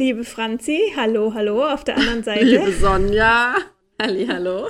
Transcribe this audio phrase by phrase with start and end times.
[0.00, 2.42] Liebe Franzi, hallo, hallo auf der anderen Seite.
[2.46, 3.54] Liebe Sonja,
[4.00, 4.68] halli, hallo.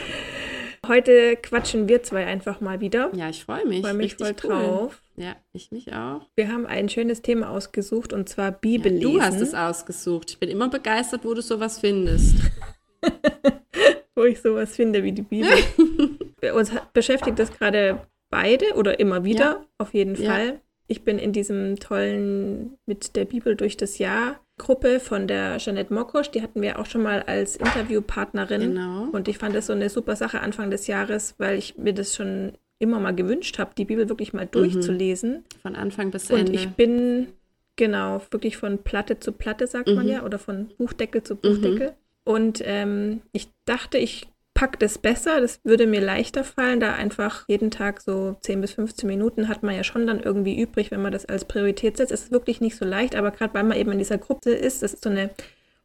[0.89, 3.13] Heute quatschen wir zwei einfach mal wieder.
[3.15, 3.79] Ja, ich freue mich.
[3.79, 4.51] Ich freue mich voll cool.
[4.51, 5.03] drauf.
[5.15, 6.23] Ja, ich mich auch.
[6.35, 10.31] Wir haben ein schönes Thema ausgesuut und zwar Bibel ja, Du hast es ausgesucht.
[10.33, 12.35] Ich bin immer begeistert, wo du sowas findest.
[14.17, 15.53] wo ich sowas finde wie die Bibel.
[16.57, 19.67] Uns beschäftigt das gerade beide oder immer wieder, ja.
[19.79, 20.47] auf jeden Fall.
[20.47, 20.61] Ja.
[20.89, 25.93] Ich bin in diesem tollen mit der Bibel durch das Jahr Gruppe von der Jeanette
[25.93, 28.61] Mokosch, die hatten wir auch schon mal als Interviewpartnerin.
[28.61, 29.09] Genau.
[29.11, 32.15] Und ich fand das so eine super Sache Anfang des Jahres, weil ich mir das
[32.15, 34.51] schon immer mal gewünscht habe, die Bibel wirklich mal mhm.
[34.51, 35.45] durchzulesen.
[35.63, 36.53] Von Anfang bis Ende.
[36.53, 37.29] Und ich bin,
[37.77, 39.95] genau, wirklich von Platte zu Platte, sagt mhm.
[39.95, 41.89] man ja, oder von Buchdeckel zu Buchdeckel.
[41.89, 41.95] Mhm.
[42.25, 47.45] Und ähm, ich dachte, ich packe das besser, das würde mir leichter fallen, da einfach
[47.49, 51.03] jeden Tag so 10 bis 15 Minuten hat man ja schon dann irgendwie übrig, wenn
[51.03, 52.13] man das als Priorität setzt.
[52.13, 54.83] Es ist wirklich nicht so leicht, aber gerade weil man eben in dieser Gruppe ist,
[54.83, 55.31] das ist so eine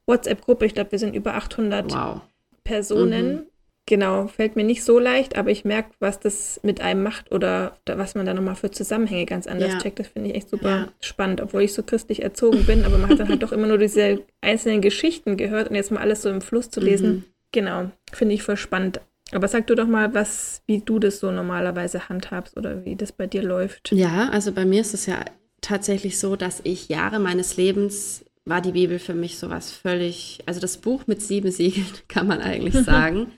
[0.08, 2.22] WhatsApp-Gruppe, ich glaube, wir sind über 800 wow.
[2.64, 3.34] Personen.
[3.34, 3.44] Mhm.
[3.88, 7.78] Genau, fällt mir nicht so leicht, aber ich merke, was das mit einem macht oder
[7.86, 9.78] was man da nochmal für Zusammenhänge ganz anders ja.
[9.78, 10.00] checkt.
[10.00, 10.88] Das finde ich echt super ja.
[11.02, 13.78] spannend, obwohl ich so christlich erzogen bin, aber man hat dann halt doch immer nur
[13.78, 17.24] diese einzelnen Geschichten gehört und jetzt mal alles so im Fluss zu lesen, mhm.
[17.56, 19.00] Genau, finde ich voll spannend.
[19.32, 23.14] Aber sag du doch mal, was, wie du das so normalerweise handhabst oder wie das
[23.14, 23.94] bei dir läuft.
[23.94, 25.24] Ja, also bei mir ist es ja
[25.62, 30.60] tatsächlich so, dass ich Jahre meines Lebens war die Bibel für mich sowas völlig, also
[30.60, 33.32] das Buch mit sieben Siegeln, kann man eigentlich sagen.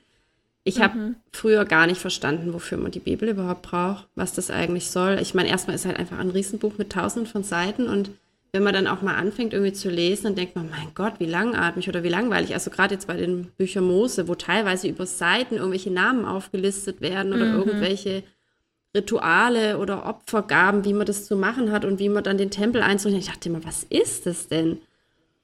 [0.63, 1.15] Ich habe mhm.
[1.31, 5.19] früher gar nicht verstanden, wofür man die Bibel überhaupt braucht, was das eigentlich soll.
[5.21, 8.09] Ich meine, erstmal ist halt einfach ein Riesenbuch mit tausenden von Seiten und
[8.51, 11.25] wenn man dann auch mal anfängt, irgendwie zu lesen, dann denkt man, mein Gott, wie
[11.25, 12.53] langatmig oder wie langweilig.
[12.53, 17.33] Also gerade jetzt bei den Büchern Mose, wo teilweise über Seiten irgendwelche Namen aufgelistet werden
[17.33, 17.55] oder mhm.
[17.55, 18.23] irgendwelche
[18.95, 22.81] Rituale oder Opfergaben, wie man das zu machen hat und wie man dann den Tempel
[22.81, 23.19] einzurichten.
[23.19, 24.79] Ich dachte immer, was ist das denn?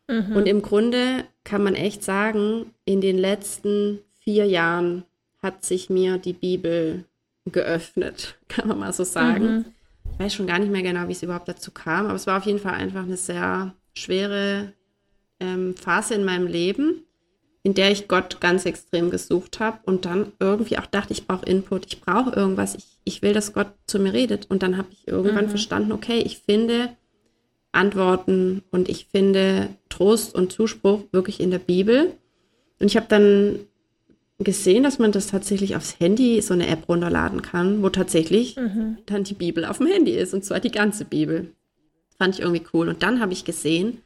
[0.07, 0.35] Mhm.
[0.35, 5.03] Und im Grunde kann man echt sagen, in den letzten vier Jahren
[5.41, 7.03] hat sich mir die Bibel
[7.51, 9.43] geöffnet, kann man mal so sagen.
[9.45, 9.65] Mhm
[10.13, 12.37] ich weiß schon gar nicht mehr genau, wie es überhaupt dazu kam, aber es war
[12.37, 14.73] auf jeden Fall einfach eine sehr schwere
[15.39, 17.03] ähm, Phase in meinem Leben,
[17.63, 21.45] in der ich Gott ganz extrem gesucht habe und dann irgendwie auch dachte, ich brauche
[21.45, 24.49] Input, ich brauche irgendwas, ich, ich will, dass Gott zu mir redet.
[24.49, 25.49] Und dann habe ich irgendwann mhm.
[25.49, 26.89] verstanden, okay, ich finde
[27.71, 32.13] Antworten und ich finde Trost und Zuspruch wirklich in der Bibel.
[32.79, 33.59] Und ich habe dann
[34.43, 38.97] gesehen, dass man das tatsächlich aufs Handy so eine App runterladen kann, wo tatsächlich mhm.
[39.05, 41.51] dann die Bibel auf dem Handy ist und zwar die ganze Bibel.
[42.17, 42.89] Fand ich irgendwie cool.
[42.89, 44.01] Und dann habe ich gesehen,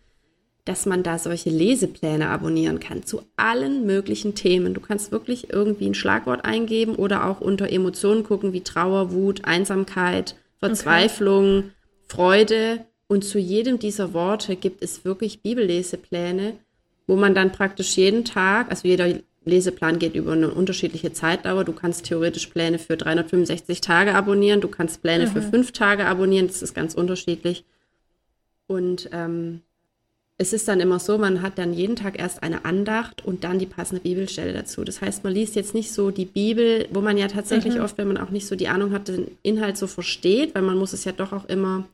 [0.67, 4.73] dass man da solche Lesepläne abonnieren kann zu allen möglichen Themen.
[4.73, 9.45] Du kannst wirklich irgendwie ein Schlagwort eingeben oder auch unter Emotionen gucken wie Trauer, Wut,
[9.45, 11.69] Einsamkeit, Verzweiflung, okay.
[12.07, 12.85] Freude.
[13.07, 16.55] Und zu jedem dieser Worte gibt es wirklich Bibellesepläne,
[17.07, 19.07] wo man dann praktisch jeden Tag, also jeder
[19.47, 21.63] Leseplan geht über eine unterschiedliche Zeitdauer.
[21.63, 25.31] Du kannst theoretisch Pläne für 365 Tage abonnieren, du kannst Pläne mhm.
[25.31, 27.63] für fünf Tage abonnieren, das ist ganz unterschiedlich.
[28.67, 29.61] Und ähm,
[30.38, 33.57] es ist dann immer so, man hat dann jeden Tag erst eine Andacht und dann
[33.57, 34.83] die passende Bibelstelle dazu.
[34.83, 37.81] Das heißt, man liest jetzt nicht so die Bibel, wo man ja tatsächlich mhm.
[37.81, 40.77] oft, wenn man auch nicht so die Ahnung hat, den Inhalt so versteht, weil man
[40.77, 41.88] muss es ja doch auch immer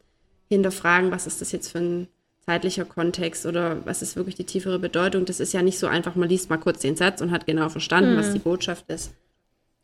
[0.49, 2.07] hinterfragen, was ist das jetzt für ein
[2.45, 5.25] zeitlicher Kontext oder was ist wirklich die tiefere Bedeutung.
[5.25, 7.69] Das ist ja nicht so einfach, man liest mal kurz den Satz und hat genau
[7.69, 8.17] verstanden, mhm.
[8.17, 9.13] was die Botschaft ist.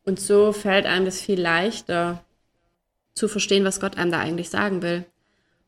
[0.03, 2.23] Und so fällt einem das viel leichter
[3.13, 5.05] zu verstehen, was Gott einem da eigentlich sagen will.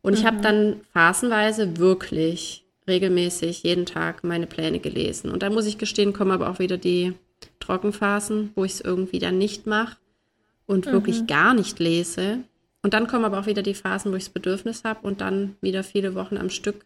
[0.01, 0.19] Und mhm.
[0.19, 5.31] ich habe dann phasenweise wirklich regelmäßig jeden Tag meine Pläne gelesen.
[5.31, 7.13] Und da muss ich gestehen, kommen aber auch wieder die
[7.59, 9.97] Trockenphasen, wo ich es irgendwie dann nicht mache
[10.65, 10.91] und mhm.
[10.91, 12.39] wirklich gar nicht lese.
[12.83, 15.55] Und dann kommen aber auch wieder die Phasen, wo ich das Bedürfnis habe und dann
[15.61, 16.85] wieder viele Wochen am Stück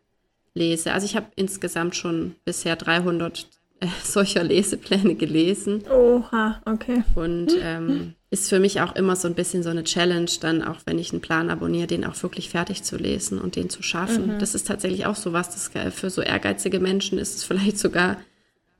[0.53, 0.94] lese.
[0.94, 3.47] Also ich habe insgesamt schon bisher 300
[3.80, 5.83] äh, solcher Lesepläne gelesen.
[5.89, 7.03] Oha, okay.
[7.15, 10.80] Und ähm, ist für mich auch immer so ein bisschen so eine Challenge, dann auch
[10.86, 14.36] wenn ich einen Plan abonniere, den auch wirklich fertig zu lesen und den zu schaffen.
[14.36, 14.39] Mhm.
[14.39, 18.18] Das ist tatsächlich auch so was, das für so ehrgeizige Menschen ist es vielleicht sogar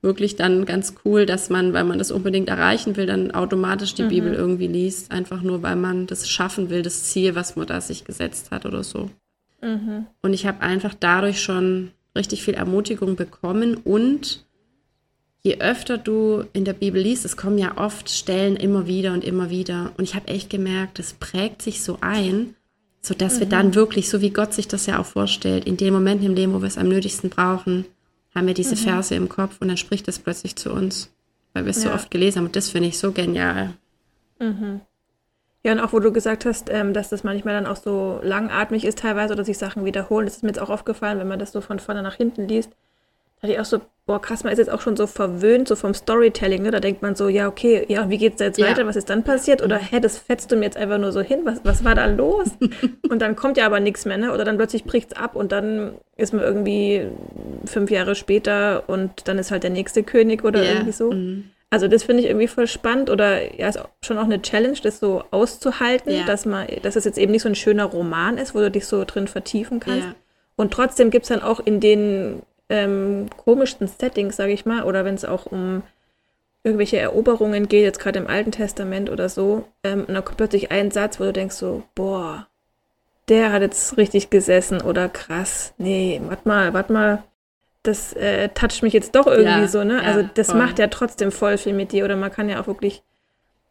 [0.05, 4.03] wirklich dann ganz cool, dass man, weil man das unbedingt erreichen will, dann automatisch die
[4.03, 4.09] mhm.
[4.09, 7.81] Bibel irgendwie liest, einfach nur weil man das schaffen will, das Ziel, was man da
[7.81, 9.09] sich gesetzt hat oder so.
[9.61, 10.05] Mhm.
[10.21, 14.45] Und ich habe einfach dadurch schon richtig viel Ermutigung bekommen und
[15.43, 19.23] je öfter du in der Bibel liest, es kommen ja oft Stellen immer wieder und
[19.23, 19.91] immer wieder.
[19.97, 22.55] Und ich habe echt gemerkt, es prägt sich so ein,
[23.01, 23.39] sodass mhm.
[23.41, 26.35] wir dann wirklich, so wie Gott sich das ja auch vorstellt, in den Momenten im
[26.35, 27.85] Leben, wo wir es am nötigsten brauchen,
[28.35, 28.79] haben wir diese mhm.
[28.79, 31.11] Verse im Kopf und dann spricht das plötzlich zu uns,
[31.53, 31.89] weil wir es ja.
[31.89, 32.45] so oft gelesen haben.
[32.47, 33.73] Und das finde ich so genial.
[34.39, 34.81] Mhm.
[35.63, 38.85] Ja, und auch wo du gesagt hast, ähm, dass das manchmal dann auch so langatmig
[38.85, 41.53] ist teilweise oder sich Sachen wiederholen, das ist mir jetzt auch aufgefallen, wenn man das
[41.53, 42.69] so von vorne nach hinten liest,
[43.45, 45.75] da hatte ich auch so, boah, krass, man ist jetzt auch schon so verwöhnt, so
[45.75, 46.71] vom Storytelling, ne?
[46.71, 48.68] Da denkt man so, ja, okay, ja, wie geht's da jetzt ja.
[48.68, 48.86] weiter?
[48.86, 49.63] Was ist dann passiert?
[49.63, 51.42] Oder, hä, das fetzt du mir jetzt einfach nur so hin?
[51.44, 52.50] Was, was war da los?
[53.09, 54.33] und dann kommt ja aber nichts mehr, ne?
[54.33, 57.07] Oder dann plötzlich bricht's ab und dann ist man irgendwie
[57.65, 60.74] fünf Jahre später und dann ist halt der nächste König oder yeah.
[60.74, 61.12] irgendwie so.
[61.12, 61.51] Mhm.
[61.71, 65.00] Also das finde ich irgendwie voll spannend oder ja, ist schon auch eine Challenge, das
[65.00, 66.25] so auszuhalten, yeah.
[66.25, 68.86] dass man, dass es jetzt eben nicht so ein schöner Roman ist, wo du dich
[68.86, 70.06] so drin vertiefen kannst.
[70.06, 70.15] Yeah.
[70.56, 75.06] Und trotzdem gibt es dann auch in den ähm, komischsten Settings, sage ich mal, oder
[75.06, 75.83] wenn es auch um
[76.63, 80.71] irgendwelche Eroberungen geht, jetzt gerade im Alten Testament oder so, ähm, und dann kommt plötzlich
[80.71, 82.47] ein Satz, wo du denkst so, boah,
[83.29, 87.23] der hat jetzt richtig gesessen oder krass, nee, warte mal, warte mal,
[87.83, 90.01] das äh, toucht mich jetzt doch irgendwie ja, so, ne?
[90.01, 90.57] Also ja, das voll.
[90.57, 93.03] macht ja trotzdem voll viel mit dir oder man kann ja auch wirklich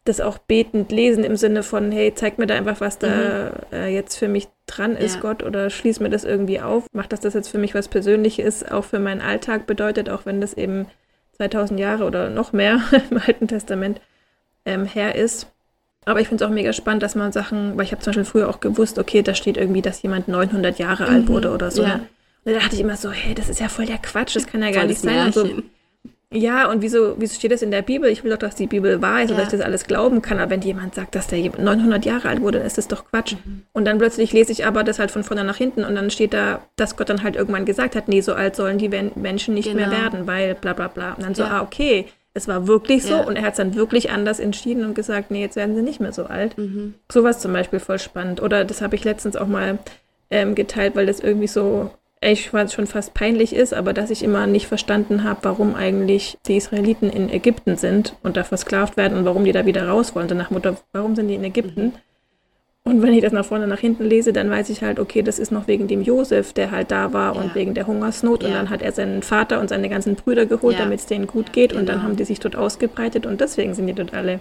[0.05, 3.75] das auch betend lesen im Sinne von, hey, zeig mir da einfach, was da mhm.
[3.75, 5.21] äh, jetzt für mich dran ist, ja.
[5.21, 6.85] Gott, oder schließ mir das irgendwie auf.
[6.93, 10.41] Macht das das jetzt für mich was Persönliches, auch für meinen Alltag bedeutet, auch wenn
[10.41, 10.85] das eben
[11.37, 13.99] 2000 Jahre oder noch mehr im Alten Testament
[14.65, 15.47] ähm, her ist.
[16.05, 18.25] Aber ich finde es auch mega spannend, dass man Sachen, weil ich habe zum Beispiel
[18.25, 21.09] früher auch gewusst, okay, da steht irgendwie, dass jemand 900 Jahre mhm.
[21.09, 21.81] alt wurde oder so.
[21.81, 21.95] Ja.
[21.95, 24.61] Und da dachte ich immer so, hey, das ist ja voll der Quatsch, das kann
[24.61, 25.31] ja gar nicht sein.
[25.31, 25.49] So,
[26.31, 28.09] ja, und wieso, wieso steht das in der Bibel?
[28.09, 29.35] Ich will doch, dass die Bibel wahr ist ja.
[29.35, 30.39] und dass ich das alles glauben kann.
[30.39, 33.33] Aber wenn jemand sagt, dass der 900 Jahre alt wurde, dann ist das doch Quatsch.
[33.33, 33.63] Mhm.
[33.73, 36.33] Und dann plötzlich lese ich aber das halt von vorne nach hinten und dann steht
[36.33, 39.71] da, dass Gott dann halt irgendwann gesagt hat, nee, so alt sollen die Menschen nicht
[39.71, 39.87] genau.
[39.87, 41.13] mehr werden, weil bla bla bla.
[41.13, 41.59] Und dann so, ja.
[41.59, 43.23] ah, okay, es war wirklich so ja.
[43.23, 46.01] und er hat es dann wirklich anders entschieden und gesagt, nee, jetzt werden sie nicht
[46.01, 46.57] mehr so alt.
[46.57, 46.95] Mhm.
[47.09, 48.41] Sowas zum Beispiel voll spannend.
[48.41, 49.79] Oder das habe ich letztens auch mal
[50.29, 51.91] ähm, geteilt, weil das irgendwie so
[52.31, 55.75] ich fand es schon fast peinlich ist, aber dass ich immer nicht verstanden habe, warum
[55.75, 59.87] eigentlich die Israeliten in Ägypten sind und da versklavt werden und warum die da wieder
[59.87, 60.27] raus wollen.
[60.27, 61.93] Danach Mutter, warum sind die in Ägypten?
[62.87, 65.39] Und wenn ich das nach vorne nach hinten lese, dann weiß ich halt, okay, das
[65.39, 67.41] ist noch wegen dem Josef, der halt da war ja.
[67.41, 68.43] und wegen der Hungersnot.
[68.43, 68.49] Ja.
[68.49, 70.83] Und dann hat er seinen Vater und seine ganzen Brüder geholt, ja.
[70.83, 71.71] damit es denen gut geht.
[71.71, 71.79] Genau.
[71.81, 72.09] Und dann genau.
[72.09, 74.39] haben die sich dort ausgebreitet und deswegen sind die dort alle.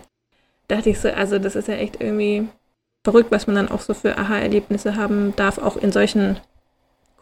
[0.69, 2.47] Da dachte ich so, also das ist ja echt irgendwie
[3.03, 6.37] verrückt, was man dann auch so für Aha-Erlebnisse haben darf, auch in solchen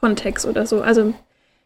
[0.02, 0.82] Kontext oder so.
[0.82, 1.14] Also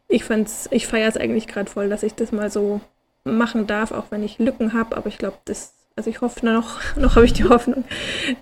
[0.09, 2.81] ich fand's, ich feiere es eigentlich gerade voll, dass ich das mal so
[3.25, 4.97] machen darf, auch wenn ich Lücken habe.
[4.97, 7.85] Aber ich glaube, das, also ich hoffe noch, noch habe ich die Hoffnung,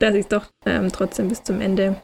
[0.00, 1.96] dass ich es doch ähm, trotzdem bis zum Ende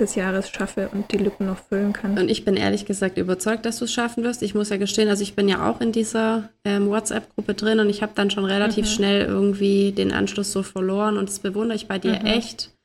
[0.00, 2.18] des Jahres schaffe und die Lücken noch füllen kann.
[2.18, 4.42] Und ich bin ehrlich gesagt überzeugt, dass du es schaffen wirst.
[4.42, 7.88] Ich muss ja gestehen, also ich bin ja auch in dieser ähm, WhatsApp-Gruppe drin und
[7.88, 8.90] ich habe dann schon relativ mhm.
[8.90, 12.26] schnell irgendwie den Anschluss so verloren und das bewundere ich bei dir mhm.
[12.26, 12.75] echt,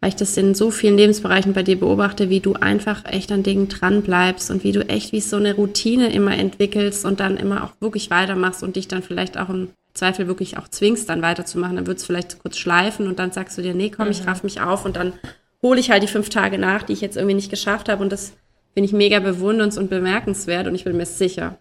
[0.00, 3.42] weil ich das in so vielen Lebensbereichen bei dir beobachte, wie du einfach echt an
[3.42, 7.36] Dingen dran bleibst und wie du echt wie so eine Routine immer entwickelst und dann
[7.36, 11.22] immer auch wirklich weitermachst und dich dann vielleicht auch im Zweifel wirklich auch zwingst, dann
[11.22, 11.76] weiterzumachen.
[11.76, 14.12] Dann wird es vielleicht kurz schleifen und dann sagst du dir, nee, komm, mhm.
[14.12, 15.14] ich raff mich auf und dann
[15.62, 18.12] hole ich halt die fünf Tage nach, die ich jetzt irgendwie nicht geschafft habe und
[18.12, 18.34] das
[18.74, 21.58] finde ich mega bewunderns- und bemerkenswert und ich bin mir sicher,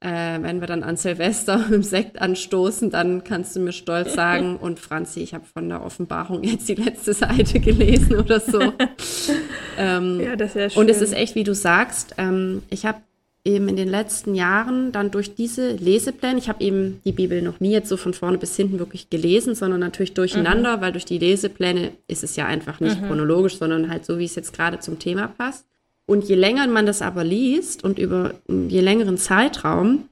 [0.00, 4.14] äh, wenn wir dann an Silvester mit dem Sekt anstoßen, dann kannst du mir stolz
[4.14, 8.60] sagen, und Franzi, ich habe von der Offenbarung jetzt die letzte Seite gelesen oder so.
[9.78, 10.80] ähm, ja, das wäre schön.
[10.80, 12.98] Und es ist echt, wie du sagst, ähm, ich habe
[13.44, 17.60] eben in den letzten Jahren dann durch diese Lesepläne, ich habe eben die Bibel noch
[17.60, 20.80] nie jetzt so von vorne bis hinten wirklich gelesen, sondern natürlich durcheinander, mhm.
[20.82, 23.06] weil durch die Lesepläne ist es ja einfach nicht mhm.
[23.06, 25.64] chronologisch, sondern halt so, wie es jetzt gerade zum Thema passt.
[26.10, 30.08] Und je länger man das aber liest und über je längeren Zeitraum,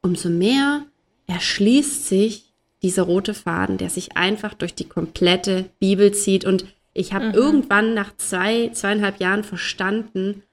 [0.00, 0.82] umso mehr
[1.26, 2.52] erschließt sich
[2.84, 6.44] dieser rote Faden, der sich einfach durch die komplette Bibel zieht.
[6.44, 7.34] Und ich habe mhm.
[7.34, 10.44] irgendwann nach zwei, zweieinhalb Jahren verstanden,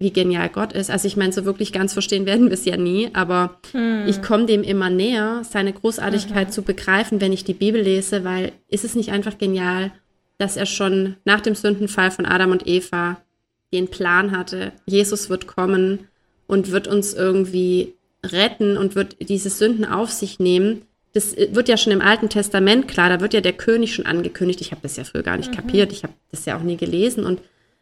[0.00, 0.90] wie genial Gott ist.
[0.90, 4.06] Also ich meine, so wirklich ganz verstehen werden wir es ja nie, aber mhm.
[4.08, 6.52] ich komme dem immer näher, seine Großartigkeit mhm.
[6.52, 9.92] zu begreifen, wenn ich die Bibel lese, weil ist es nicht einfach genial,
[10.36, 13.20] dass er schon nach dem Sündenfall von Adam und Eva
[13.72, 16.08] den Plan hatte, Jesus wird kommen
[16.46, 20.82] und wird uns irgendwie retten und wird diese Sünden auf sich nehmen.
[21.12, 24.60] Das wird ja schon im Alten Testament klar, da wird ja der König schon angekündigt.
[24.60, 25.56] Ich habe das ja früher gar nicht mhm.
[25.56, 27.40] kapiert, ich habe das ja auch nie gelesen und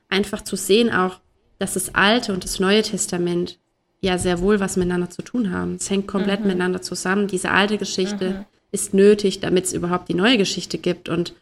[0.09, 1.21] einfach zu sehen auch,
[1.59, 3.59] dass das Alte und das Neue Testament
[4.00, 5.75] ja sehr wohl was miteinander zu tun haben.
[5.75, 6.47] Es hängt komplett mhm.
[6.49, 7.26] miteinander zusammen.
[7.26, 8.45] Diese alte Geschichte mhm.
[8.71, 11.35] ist nötig, damit es überhaupt die neue Geschichte gibt und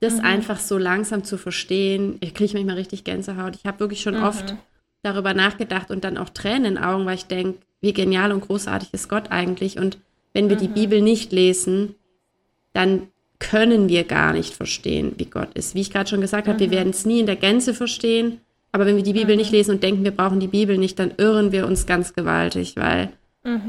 [0.00, 0.24] das mhm.
[0.24, 3.56] einfach so langsam zu verstehen, ich kriege manchmal richtig Gänsehaut.
[3.56, 4.58] Ich habe wirklich schon oft mhm.
[5.02, 8.40] darüber nachgedacht und dann auch Tränen in den Augen, weil ich denke, wie genial und
[8.40, 9.78] großartig ist Gott eigentlich.
[9.78, 9.98] Und
[10.32, 10.74] wenn wir die mhm.
[10.74, 11.94] Bibel nicht lesen,
[12.72, 15.74] dann können wir gar nicht verstehen, wie Gott ist.
[15.74, 16.72] Wie ich gerade schon gesagt habe, wir mhm.
[16.72, 18.40] werden es nie in der Gänze verstehen.
[18.72, 21.12] Aber wenn wir die Bibel nicht lesen und denken, wir brauchen die Bibel nicht, dann
[21.16, 23.10] irren wir uns ganz gewaltig, weil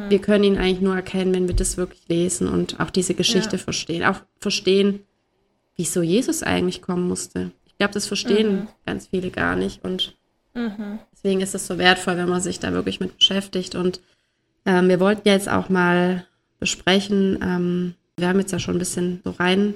[0.09, 3.57] wir können ihn eigentlich nur erkennen, wenn wir das wirklich lesen und auch diese Geschichte
[3.57, 3.61] ja.
[3.61, 4.03] verstehen.
[4.03, 5.01] Auch verstehen,
[5.77, 7.51] wieso Jesus eigentlich kommen musste.
[7.65, 8.67] Ich glaube, das verstehen mhm.
[8.85, 9.83] ganz viele gar nicht.
[9.83, 10.17] Und
[10.53, 10.99] mhm.
[11.13, 13.75] deswegen ist es so wertvoll, wenn man sich da wirklich mit beschäftigt.
[13.75, 14.01] Und
[14.65, 16.25] ähm, wir wollten jetzt auch mal
[16.59, 19.75] besprechen, ähm, wir haben jetzt ja schon ein bisschen so rein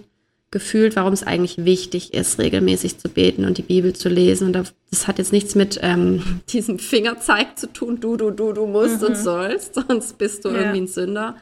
[0.50, 4.48] gefühlt, warum es eigentlich wichtig ist, regelmäßig zu beten und die Bibel zu lesen.
[4.48, 8.66] Und das hat jetzt nichts mit ähm, diesem Fingerzeig zu tun, du, du, du, du
[8.66, 9.08] musst mhm.
[9.08, 10.60] und sollst, sonst bist du ja.
[10.60, 11.38] irgendwie ein Sünder.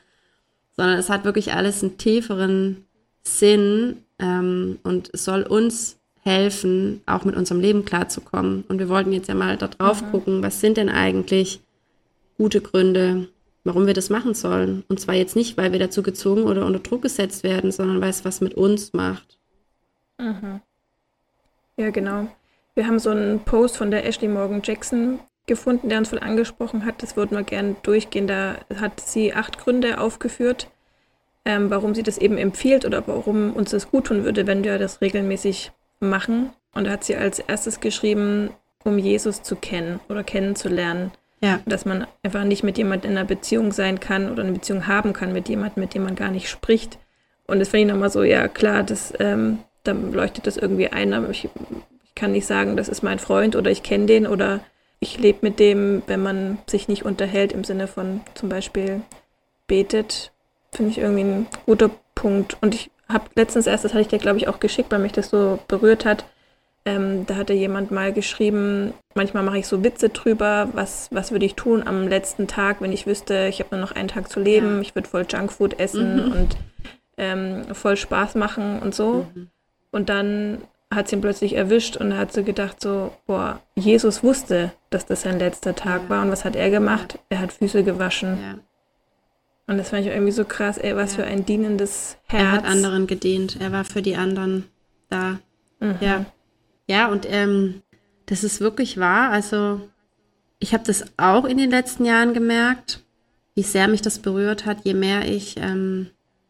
[0.76, 2.86] Sondern es hat wirklich alles einen tieferen
[3.24, 8.64] Sinn, ähm, und es soll uns helfen, auch mit unserem Leben klarzukommen.
[8.68, 10.12] Und wir wollten jetzt ja mal da drauf mhm.
[10.12, 11.62] gucken, was sind denn eigentlich
[12.38, 13.30] gute Gründe,
[13.64, 14.84] warum wir das machen sollen.
[14.88, 18.10] Und zwar jetzt nicht, weil wir dazu gezwungen oder unter Druck gesetzt werden, sondern weil
[18.10, 19.38] es was mit uns macht.
[20.18, 20.62] Mhm.
[21.78, 22.28] Ja, genau.
[22.76, 26.86] Wir haben so einen Post von der Ashley Morgan Jackson gefunden, der uns voll angesprochen
[26.86, 27.02] hat.
[27.02, 28.28] Das würden wir gerne durchgehen.
[28.28, 30.70] Da hat sie acht Gründe aufgeführt,
[31.46, 34.78] ähm, warum sie das eben empfiehlt oder warum uns das gut tun würde, wenn wir
[34.78, 36.52] das regelmäßig machen.
[36.74, 38.52] Und da hat sie als erstes geschrieben,
[38.84, 41.12] um Jesus zu kennen oder kennenzulernen.
[41.42, 41.60] Ja.
[41.66, 45.14] Dass man einfach nicht mit jemandem in einer Beziehung sein kann oder eine Beziehung haben
[45.14, 47.00] kann mit jemandem, mit dem man gar nicht spricht.
[47.48, 51.14] Und das finde ich nochmal so, ja klar, das, ähm, dann leuchtet das irgendwie ein,
[51.14, 51.46] aber ich,
[52.04, 54.60] ich kann nicht sagen, das ist mein Freund oder ich kenne den oder
[55.00, 59.02] ich lebe mit dem, wenn man sich nicht unterhält im Sinne von zum Beispiel
[59.68, 60.34] betet
[60.74, 62.58] Finde ich irgendwie ein guter Punkt.
[62.62, 65.12] Und ich habe letztens erst, das hatte ich dir, glaube ich, auch geschickt, weil mich
[65.12, 66.26] das so berührt hat.
[66.86, 71.46] Ähm, da hatte jemand mal geschrieben, manchmal mache ich so Witze drüber, was, was würde
[71.46, 74.40] ich tun am letzten Tag, wenn ich wüsste, ich habe nur noch einen Tag zu
[74.40, 74.82] leben, ja.
[74.82, 76.32] ich würde voll Junkfood essen mhm.
[76.32, 76.58] und
[77.18, 79.28] ähm, voll Spaß machen und so.
[79.34, 79.50] Mhm.
[79.92, 80.60] Und dann
[80.94, 85.22] hat sie ihn plötzlich erwischt und hat sie gedacht so, boah, Jesus wusste, dass das
[85.24, 86.10] sein letzter Tag ja.
[86.10, 86.22] war.
[86.24, 87.20] Und was hat er gemacht?
[87.30, 88.62] Er hat Füße gewaschen.
[89.70, 91.18] Und das fand ich irgendwie so krass, ey, was ja.
[91.18, 92.42] für ein dienendes Herz.
[92.42, 94.64] Er hat anderen gedient, er war für die anderen
[95.10, 95.40] da.
[95.80, 95.96] Mhm.
[96.02, 96.26] Ja.
[96.88, 97.84] Ja, und ähm,
[98.26, 99.30] das ist wirklich wahr.
[99.30, 99.80] Also,
[100.58, 103.04] ich habe das auch in den letzten Jahren gemerkt,
[103.54, 106.08] wie sehr mich das berührt hat, je mehr ich ähm,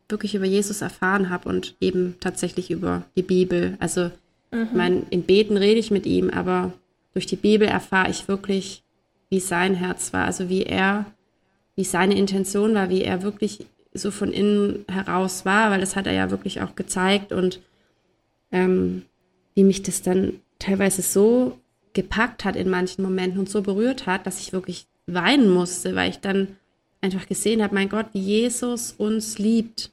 [0.07, 3.75] wirklich über Jesus erfahren habe und eben tatsächlich über die Bibel.
[3.81, 4.11] Also,
[4.51, 4.63] mhm.
[4.63, 6.71] ich meine, im Beten rede ich mit ihm, aber
[7.11, 8.81] durch die Bibel erfahre ich wirklich,
[9.29, 11.05] wie sein Herz war, also wie er
[11.79, 16.07] wie seine Intention war, wie er wirklich so von innen heraus war, weil das hat
[16.07, 17.61] er ja wirklich auch gezeigt und
[18.51, 19.03] ähm,
[19.55, 21.57] wie mich das dann teilweise so
[21.93, 26.09] gepackt hat in manchen Momenten und so berührt hat, dass ich wirklich weinen musste, weil
[26.09, 26.57] ich dann
[26.99, 29.89] einfach gesehen habe, mein Gott, wie Jesus uns liebt.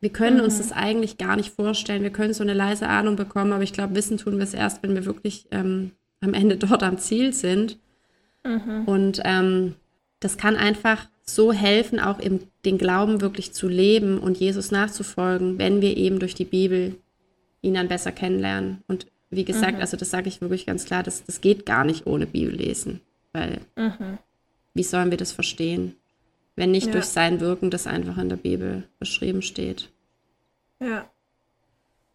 [0.00, 0.44] Wir können mhm.
[0.44, 2.02] uns das eigentlich gar nicht vorstellen.
[2.02, 4.82] Wir können so eine leise Ahnung bekommen, aber ich glaube, wissen tun wir es erst,
[4.82, 7.78] wenn wir wirklich ähm, am Ende dort am Ziel sind.
[8.44, 8.84] Mhm.
[8.84, 9.76] Und ähm,
[10.26, 15.56] das kann einfach so helfen, auch im, den Glauben wirklich zu leben und Jesus nachzufolgen,
[15.56, 16.96] wenn wir eben durch die Bibel
[17.62, 18.82] ihn dann besser kennenlernen.
[18.88, 19.80] Und wie gesagt, mhm.
[19.80, 23.02] also das sage ich wirklich ganz klar, das, das geht gar nicht ohne Bibellesen,
[23.32, 24.18] weil mhm.
[24.74, 25.94] wie sollen wir das verstehen,
[26.56, 26.92] wenn nicht ja.
[26.94, 29.90] durch sein Wirken, das einfach in der Bibel beschrieben steht.
[30.80, 31.08] Ja.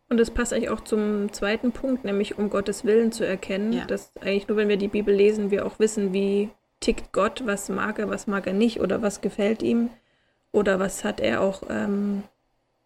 [0.09, 3.85] Und das passt eigentlich auch zum zweiten Punkt, nämlich um Gottes Willen zu erkennen, ja.
[3.85, 6.49] dass eigentlich nur wenn wir die Bibel lesen, wir auch wissen, wie
[6.81, 9.89] tickt Gott, was mag er, was mag er nicht oder was gefällt ihm
[10.51, 12.23] oder was hat er auch, ähm,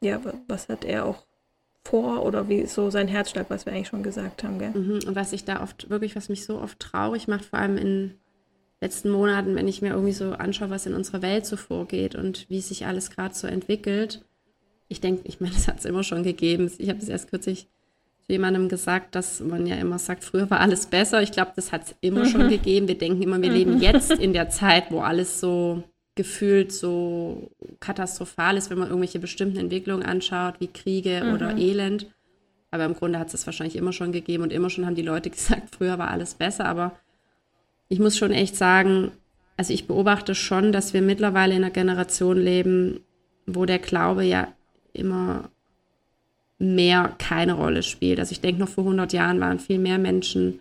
[0.01, 1.25] ja, was hat er auch
[1.83, 4.71] vor oder wie so sein Herzschlag, was wir eigentlich schon gesagt haben, gell?
[4.71, 5.07] Mhm.
[5.07, 8.15] Und was ich da oft, wirklich, was mich so oft traurig macht, vor allem in
[8.81, 12.49] letzten Monaten, wenn ich mir irgendwie so anschaue, was in unserer Welt so vorgeht und
[12.49, 14.25] wie sich alles gerade so entwickelt.
[14.87, 16.71] Ich denke, ich meine, das hat es immer schon gegeben.
[16.77, 17.67] Ich habe es erst kürzlich
[18.27, 21.22] jemandem gesagt, dass man ja immer sagt, früher war alles besser.
[21.22, 22.29] Ich glaube, das hat es immer mhm.
[22.29, 22.88] schon gegeben.
[22.88, 23.55] Wir denken immer, wir mhm.
[23.55, 25.84] leben jetzt in der Zeit, wo alles so
[26.15, 31.34] gefühlt so katastrophal ist, wenn man irgendwelche bestimmten Entwicklungen anschaut, wie Kriege mhm.
[31.34, 32.08] oder Elend.
[32.72, 35.01] Aber im Grunde hat es das wahrscheinlich immer schon gegeben und immer schon haben die
[35.01, 36.65] Leute gesagt, früher war alles besser.
[36.65, 36.98] Aber
[37.89, 39.12] ich muss schon echt sagen,
[39.58, 43.01] also ich beobachte schon, dass wir mittlerweile in einer Generation leben,
[43.46, 44.48] wo der Glaube ja
[44.94, 45.50] immer
[46.57, 48.19] mehr keine Rolle spielt.
[48.19, 50.59] Also ich denke, noch vor 100 Jahren waren viel mehr Menschen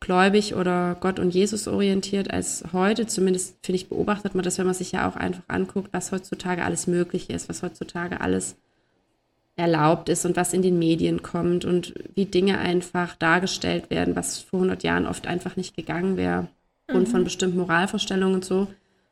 [0.00, 3.06] gläubig oder Gott und Jesus orientiert als heute.
[3.06, 6.64] Zumindest finde ich, beobachtet man das, wenn man sich ja auch einfach anguckt, was heutzutage
[6.64, 8.56] alles möglich ist, was heutzutage alles
[9.54, 14.38] erlaubt ist und was in den Medien kommt und wie Dinge einfach dargestellt werden, was
[14.38, 16.48] vor 100 Jahren oft einfach nicht gegangen wäre,
[16.86, 17.12] aufgrund mhm.
[17.12, 18.68] von bestimmten Moralvorstellungen und so.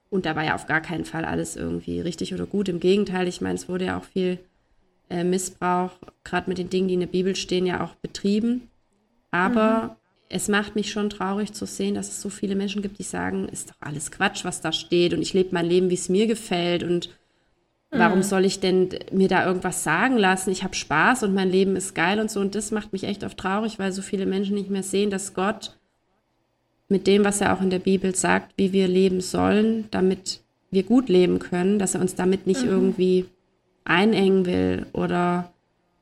[0.09, 2.69] Und da war ja auf gar keinen Fall alles irgendwie richtig oder gut.
[2.69, 4.38] Im Gegenteil, ich meine, es wurde ja auch viel
[5.11, 5.93] äh, Missbrauch,
[6.25, 8.69] gerade mit den Dingen, die in der Bibel stehen, ja auch betrieben.
[9.31, 9.90] Aber mhm.
[10.29, 13.49] es macht mich schon traurig zu sehen, dass es so viele Menschen gibt, die sagen,
[13.49, 16.26] ist doch alles Quatsch, was da steht und ich lebe mein Leben, wie es mir
[16.26, 17.11] gefällt und
[17.90, 18.25] warum mhm.
[18.25, 20.50] soll ich denn mir da irgendwas sagen lassen?
[20.50, 22.40] Ich habe Spaß und mein Leben ist geil und so.
[22.40, 25.35] Und das macht mich echt oft traurig, weil so viele Menschen nicht mehr sehen, dass
[25.35, 25.76] Gott
[26.88, 30.40] mit dem, was er auch in der Bibel sagt, wie wir leben sollen, damit
[30.71, 32.69] wir gut leben können, dass er uns damit nicht mhm.
[32.69, 33.26] irgendwie
[33.90, 35.52] einengen will oder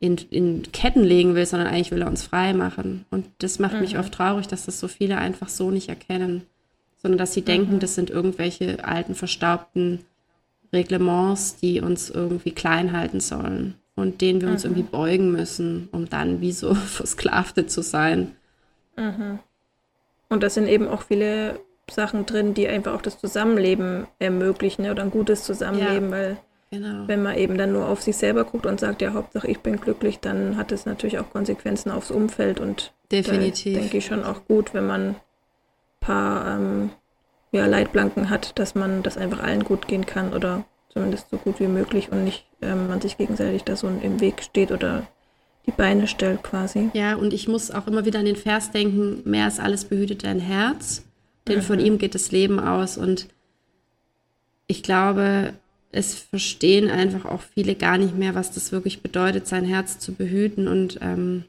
[0.01, 3.05] in, in Ketten legen will, sondern eigentlich will er uns frei machen.
[3.11, 3.81] Und das macht mhm.
[3.81, 6.43] mich oft traurig, dass das so viele einfach so nicht erkennen,
[7.03, 7.47] sondern dass sie mhm.
[7.47, 10.01] denken, das sind irgendwelche alten, verstaubten
[10.73, 14.71] Reglements, die uns irgendwie klein halten sollen und denen wir uns mhm.
[14.71, 18.37] irgendwie beugen müssen, um dann wie so Versklavte zu sein.
[18.97, 19.41] Mhm.
[20.29, 21.59] Und das sind eben auch viele
[21.91, 26.11] Sachen drin, die einfach auch das Zusammenleben ermöglichen oder ein gutes Zusammenleben, ja.
[26.11, 26.37] weil
[26.71, 27.09] Genau.
[27.09, 29.81] Wenn man eben dann nur auf sich selber guckt und sagt, ja, Hauptsache ich bin
[29.81, 34.45] glücklich, dann hat es natürlich auch Konsequenzen aufs Umfeld und definitiv denke ich schon auch
[34.47, 35.17] gut, wenn man ein
[36.01, 36.91] paar ähm,
[37.53, 41.59] ja, Leitplanken hat, dass man das einfach allen gut gehen kann oder zumindest so gut
[41.59, 45.07] wie möglich und nicht ähm, man sich gegenseitig da so im Weg steht oder
[45.65, 46.91] die Beine stellt quasi.
[46.93, 50.25] Ja, und ich muss auch immer wieder an den Vers denken, mehr ist alles behütet
[50.25, 51.05] dein Herz,
[51.47, 51.63] denn mhm.
[51.63, 53.29] von ihm geht das Leben aus und
[54.67, 55.55] ich glaube,
[55.91, 60.13] es verstehen einfach auch viele gar nicht mehr, was das wirklich bedeutet, sein Herz zu
[60.13, 61.45] behüten und ähm,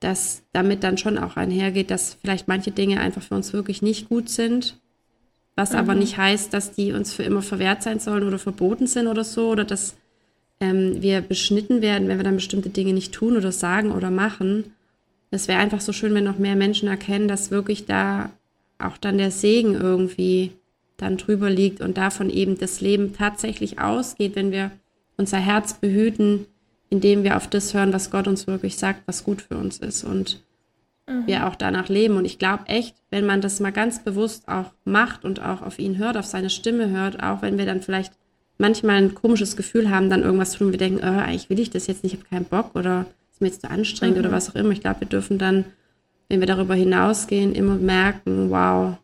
[0.00, 4.08] dass damit dann schon auch einhergeht, dass vielleicht manche Dinge einfach für uns wirklich nicht
[4.08, 4.78] gut sind,
[5.56, 5.78] was mhm.
[5.78, 9.24] aber nicht heißt, dass die uns für immer verwehrt sein sollen oder verboten sind oder
[9.24, 9.96] so oder dass
[10.60, 14.72] ähm, wir beschnitten werden, wenn wir dann bestimmte Dinge nicht tun oder sagen oder machen.
[15.30, 18.30] Es wäre einfach so schön, wenn noch mehr Menschen erkennen, dass wirklich da
[18.78, 20.52] auch dann der Segen irgendwie
[20.98, 24.70] dann drüber liegt und davon eben das Leben tatsächlich ausgeht, wenn wir
[25.16, 26.46] unser Herz behüten,
[26.90, 30.04] indem wir auf das hören, was Gott uns wirklich sagt, was gut für uns ist
[30.04, 30.42] und
[31.06, 31.26] mhm.
[31.26, 32.16] wir auch danach leben.
[32.16, 35.78] Und ich glaube echt, wenn man das mal ganz bewusst auch macht und auch auf
[35.78, 38.12] ihn hört, auf seine Stimme hört, auch wenn wir dann vielleicht
[38.58, 41.86] manchmal ein komisches Gefühl haben, dann irgendwas tun, wir denken, oh, eigentlich will ich das
[41.86, 44.24] jetzt nicht, ich habe keinen Bock oder ist mir jetzt zu anstrengend mhm.
[44.24, 44.70] oder was auch immer.
[44.70, 45.64] Ich glaube, wir dürfen dann,
[46.28, 48.96] wenn wir darüber hinausgehen, immer merken, wow,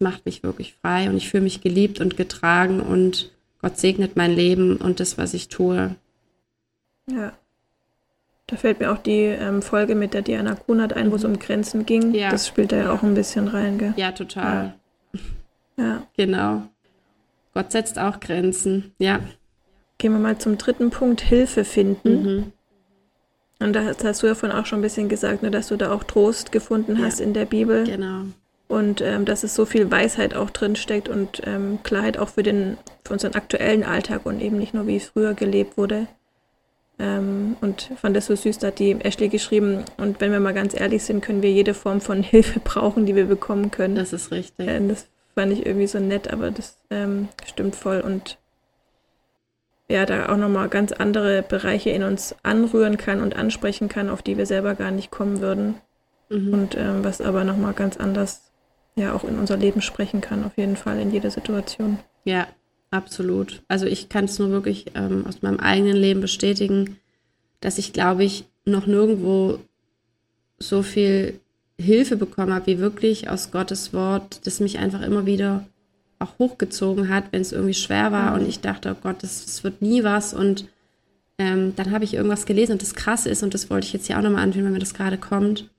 [0.00, 4.32] macht mich wirklich frei und ich fühle mich geliebt und getragen und Gott segnet mein
[4.32, 5.94] Leben und das, was ich tue.
[7.10, 7.32] Ja.
[8.46, 11.38] Da fällt mir auch die ähm, Folge mit der Diana Kunert ein, wo es um
[11.38, 12.14] Grenzen ging.
[12.14, 12.30] Ja.
[12.30, 13.94] Das spielt da ja auch ein bisschen rein, gell?
[13.96, 14.74] Ja, total.
[15.76, 15.84] Ja.
[15.84, 16.06] ja.
[16.16, 16.62] Genau.
[17.54, 19.20] Gott setzt auch Grenzen, ja.
[19.98, 22.22] Gehen wir mal zum dritten Punkt, Hilfe finden.
[22.22, 22.52] Mhm.
[23.58, 25.92] Und da hast du ja vorhin auch schon ein bisschen gesagt, ne, dass du da
[25.92, 27.04] auch Trost gefunden ja.
[27.04, 27.84] hast in der Bibel.
[27.84, 28.24] Genau
[28.70, 32.44] und ähm, dass es so viel Weisheit auch drin steckt und ähm, Klarheit auch für
[32.44, 36.06] den für unseren aktuellen Alltag und eben nicht nur wie früher gelebt wurde.
[37.00, 39.82] Ähm, und fand das so süß, da hat die Ashley geschrieben.
[39.96, 43.16] Und wenn wir mal ganz ehrlich sind, können wir jede Form von Hilfe brauchen, die
[43.16, 43.96] wir bekommen können.
[43.96, 44.68] Das ist richtig.
[44.68, 48.38] Äh, das fand ich irgendwie so nett, aber das ähm, stimmt voll und
[49.88, 54.22] ja, da auch nochmal ganz andere Bereiche in uns anrühren kann und ansprechen kann, auf
[54.22, 55.74] die wir selber gar nicht kommen würden.
[56.28, 56.52] Mhm.
[56.54, 58.49] Und ähm, was aber nochmal ganz anders
[58.96, 61.98] ja auch in unser Leben sprechen kann, auf jeden Fall in jeder Situation.
[62.24, 62.46] Ja,
[62.90, 63.62] absolut.
[63.68, 66.98] Also ich kann es nur wirklich ähm, aus meinem eigenen Leben bestätigen,
[67.60, 69.58] dass ich, glaube ich, noch nirgendwo
[70.58, 71.40] so viel
[71.78, 75.64] Hilfe bekommen habe, wie wirklich aus Gottes Wort, das mich einfach immer wieder
[76.18, 78.42] auch hochgezogen hat, wenn es irgendwie schwer war mhm.
[78.42, 80.66] und ich dachte, oh Gott, das, das wird nie was und
[81.38, 84.08] ähm, dann habe ich irgendwas gelesen und das Krasse ist und das wollte ich jetzt
[84.08, 85.70] ja auch nochmal anfühlen, wenn mir das gerade kommt,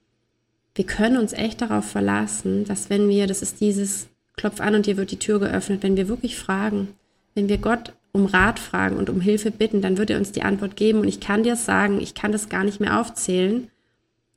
[0.76, 4.08] wir können uns echt darauf verlassen, dass wenn wir, das ist dieses
[4.38, 6.90] Klopf an und dir wird die Tür geöffnet, wenn wir wirklich fragen,
[7.36, 10.44] wenn wir Gott um Rat fragen und um Hilfe bitten, dann wird er uns die
[10.44, 11.00] Antwort geben.
[11.00, 13.70] Und ich kann dir sagen, ich kann das gar nicht mehr aufzählen,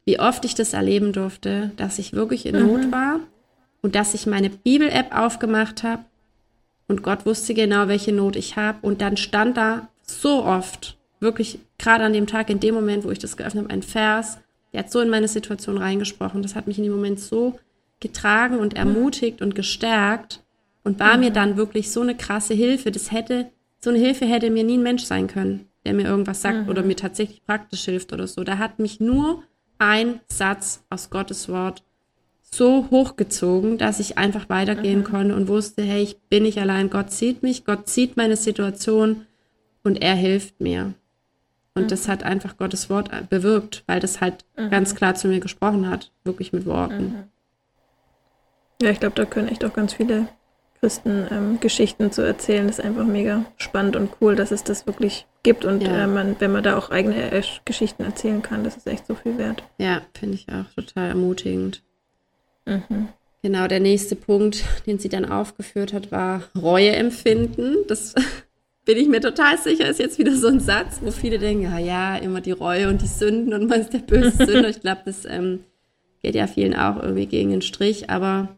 [0.04, 2.66] wie oft ich das erleben durfte, dass ich wirklich in mhm.
[2.66, 3.20] Not war
[3.82, 6.04] und dass ich meine Bibel-App aufgemacht habe
[6.86, 8.78] und Gott wusste genau, welche Not ich habe.
[8.82, 13.10] Und dann stand da so oft, wirklich gerade an dem Tag, in dem Moment, wo
[13.10, 14.38] ich das geöffnet habe, ein Vers,
[14.74, 16.42] der hat so in meine Situation reingesprochen.
[16.42, 17.60] Das hat mich in dem Moment so
[18.00, 20.42] getragen und ermutigt und gestärkt
[20.82, 22.90] und war mir dann wirklich so eine krasse Hilfe.
[22.90, 26.42] Das hätte, so eine Hilfe hätte mir nie ein Mensch sein können, der mir irgendwas
[26.42, 26.68] sagt mhm.
[26.68, 28.42] oder mir tatsächlich praktisch hilft oder so.
[28.42, 29.44] Da hat mich nur
[29.78, 31.84] ein Satz aus Gottes Wort
[32.42, 35.04] so hochgezogen, dass ich einfach weitergehen mhm.
[35.04, 36.90] konnte und wusste, hey, ich bin nicht allein.
[36.90, 39.24] Gott sieht mich, Gott sieht meine Situation
[39.84, 40.94] und er hilft mir.
[41.74, 41.88] Und mhm.
[41.88, 44.70] das hat einfach Gottes Wort bewirkt, weil das halt mhm.
[44.70, 47.04] ganz klar zu mir gesprochen hat, wirklich mit Worten.
[47.04, 47.24] Mhm.
[48.82, 50.28] Ja, ich glaube, da können echt auch ganz viele
[50.80, 52.66] Christen ähm, Geschichten zu erzählen.
[52.66, 56.04] Das ist einfach mega spannend und cool, dass es das wirklich gibt und ja.
[56.04, 59.14] äh, man, wenn man da auch eigene äh, Geschichten erzählen kann, das ist echt so
[59.14, 59.62] viel wert.
[59.78, 61.82] Ja, finde ich auch total ermutigend.
[62.66, 63.08] Mhm.
[63.42, 67.76] Genau, der nächste Punkt, den sie dann aufgeführt hat, war Reue empfinden.
[67.88, 68.14] Das
[68.84, 71.78] bin ich mir total sicher, ist jetzt wieder so ein Satz, wo viele denken, ja,
[71.78, 74.68] ja, immer die Reue und die Sünden und man ist der böse Sünder.
[74.68, 75.60] Ich glaube, das ähm,
[76.22, 78.56] geht ja vielen auch irgendwie gegen den Strich, aber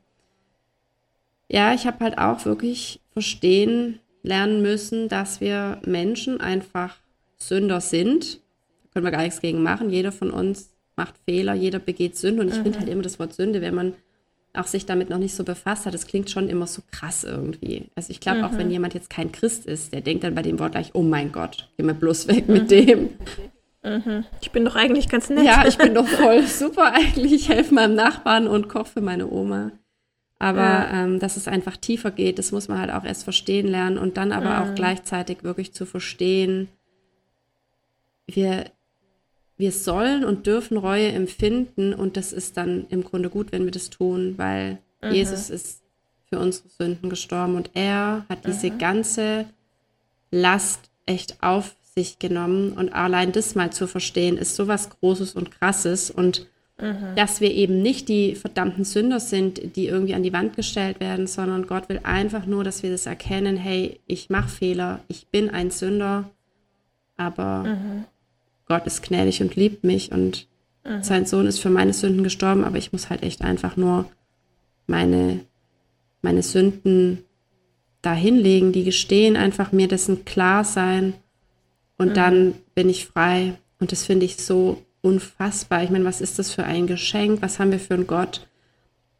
[1.48, 6.98] ja, ich habe halt auch wirklich verstehen lernen müssen, dass wir Menschen einfach
[7.36, 8.40] Sünder sind.
[8.82, 9.90] Da können wir gar nichts gegen machen.
[9.90, 12.42] Jeder von uns macht Fehler, jeder begeht Sünde.
[12.42, 12.62] Und ich mhm.
[12.64, 13.94] finde halt immer das Wort Sünde, wenn man
[14.58, 17.86] auch sich damit noch nicht so befasst hat, das klingt schon immer so krass irgendwie.
[17.94, 18.44] Also ich glaube, mhm.
[18.44, 21.02] auch wenn jemand jetzt kein Christ ist, der denkt dann bei dem Wort gleich, oh
[21.02, 22.54] mein Gott, geh mir bloß weg mhm.
[22.54, 23.10] mit dem.
[23.82, 24.24] Mhm.
[24.40, 25.44] Ich bin doch eigentlich ganz nett.
[25.44, 27.32] Ja, ich bin doch voll super eigentlich.
[27.32, 29.72] Ich helfe meinem Nachbarn und koche für meine Oma.
[30.38, 31.04] Aber ja.
[31.04, 34.16] ähm, dass es einfach tiefer geht, das muss man halt auch erst verstehen lernen und
[34.18, 34.74] dann aber auch mhm.
[34.74, 36.68] gleichzeitig wirklich zu verstehen,
[38.26, 38.66] wir
[39.56, 43.70] wir sollen und dürfen Reue empfinden und das ist dann im Grunde gut, wenn wir
[43.70, 45.12] das tun, weil mhm.
[45.12, 45.82] Jesus ist
[46.28, 48.78] für unsere Sünden gestorben und er hat diese mhm.
[48.78, 49.46] ganze
[50.30, 55.50] Last echt auf sich genommen und allein das mal zu verstehen, ist sowas Großes und
[55.50, 56.46] Krasses und
[56.78, 57.14] mhm.
[57.16, 61.26] dass wir eben nicht die verdammten Sünder sind, die irgendwie an die Wand gestellt werden,
[61.26, 65.48] sondern Gott will einfach nur, dass wir das erkennen, hey, ich mache Fehler, ich bin
[65.48, 66.28] ein Sünder,
[67.16, 68.04] aber mhm.
[68.66, 70.46] Gott ist gnädig und liebt mich und
[70.84, 71.02] mhm.
[71.02, 74.06] sein Sohn ist für meine Sünden gestorben, aber ich muss halt echt einfach nur
[74.86, 75.40] meine,
[76.22, 77.24] meine Sünden
[78.02, 81.14] dahinlegen, die gestehen, einfach mir dessen klar sein
[81.98, 82.14] und mhm.
[82.14, 83.54] dann bin ich frei.
[83.78, 85.82] Und das finde ich so unfassbar.
[85.82, 87.42] Ich meine, was ist das für ein Geschenk?
[87.42, 88.46] Was haben wir für einen Gott,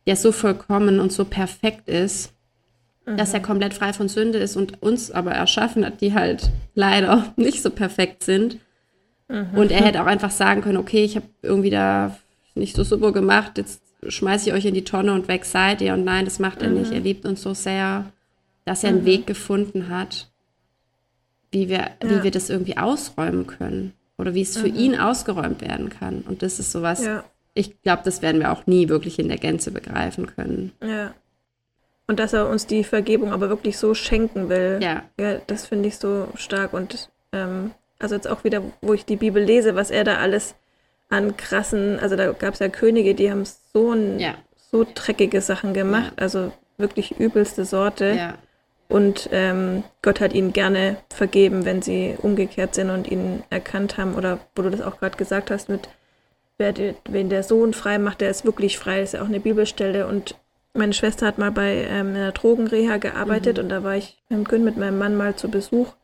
[0.06, 2.32] der so vollkommen und so perfekt ist,
[3.06, 3.16] mhm.
[3.16, 3.44] dass er mhm.
[3.44, 7.70] komplett frei von Sünde ist und uns aber erschaffen hat, die halt leider nicht so
[7.70, 8.58] perfekt sind.
[9.28, 9.50] Mhm.
[9.54, 12.16] Und er hätte auch einfach sagen können, okay, ich habe irgendwie da
[12.54, 15.94] nicht so super gemacht, jetzt schmeiße ich euch in die Tonne und weg seid ihr.
[15.94, 16.78] Und nein, das macht er mhm.
[16.78, 16.92] nicht.
[16.92, 18.06] Er liebt uns so sehr,
[18.64, 19.06] dass er einen mhm.
[19.06, 20.30] Weg gefunden hat,
[21.50, 21.90] wie wir, ja.
[22.02, 23.92] wie wir das irgendwie ausräumen können.
[24.18, 24.76] Oder wie es für mhm.
[24.76, 26.22] ihn ausgeräumt werden kann.
[26.22, 27.24] Und das ist sowas, ja.
[27.52, 30.72] ich glaube, das werden wir auch nie wirklich in der Gänze begreifen können.
[30.82, 31.14] Ja.
[32.06, 34.78] Und dass er uns die Vergebung aber wirklich so schenken will.
[34.80, 35.02] Ja.
[35.18, 36.72] ja das finde ich so stark.
[36.72, 40.54] Und ähm, also jetzt auch wieder, wo ich die Bibel lese, was er da alles
[41.08, 44.34] an krassen, also da gab es ja Könige, die haben so, ein, ja.
[44.70, 46.22] so dreckige Sachen gemacht, ja.
[46.22, 48.14] also wirklich übelste Sorte.
[48.16, 48.34] Ja.
[48.88, 54.14] Und ähm, Gott hat ihnen gerne vergeben, wenn sie umgekehrt sind und ihn erkannt haben.
[54.14, 55.88] Oder wo du das auch gerade gesagt hast, mit
[56.56, 56.72] wer,
[57.08, 59.00] wen der Sohn frei macht, der ist wirklich frei.
[59.00, 60.06] Das ist ja auch eine Bibelstelle.
[60.06, 60.36] Und
[60.72, 63.64] meine Schwester hat mal bei ähm, einer Drogenreha gearbeitet mhm.
[63.64, 65.94] und da war ich im Gün mit meinem Mann mal zu Besuch.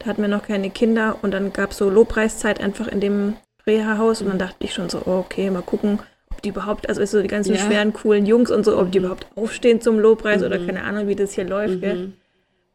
[0.00, 3.36] Da hatten wir noch keine Kinder und dann gab es so Lobpreiszeit einfach in dem
[3.66, 7.04] Reha-Haus und dann dachte ich schon so, oh, okay, mal gucken, ob die überhaupt, also
[7.04, 7.60] so die ganzen ja.
[7.60, 9.04] schweren, coolen Jungs und so, ob die mhm.
[9.04, 10.46] überhaupt aufstehen zum Lobpreis mhm.
[10.46, 11.80] oder keine Ahnung, wie das hier läuft, mhm.
[11.80, 12.12] gell?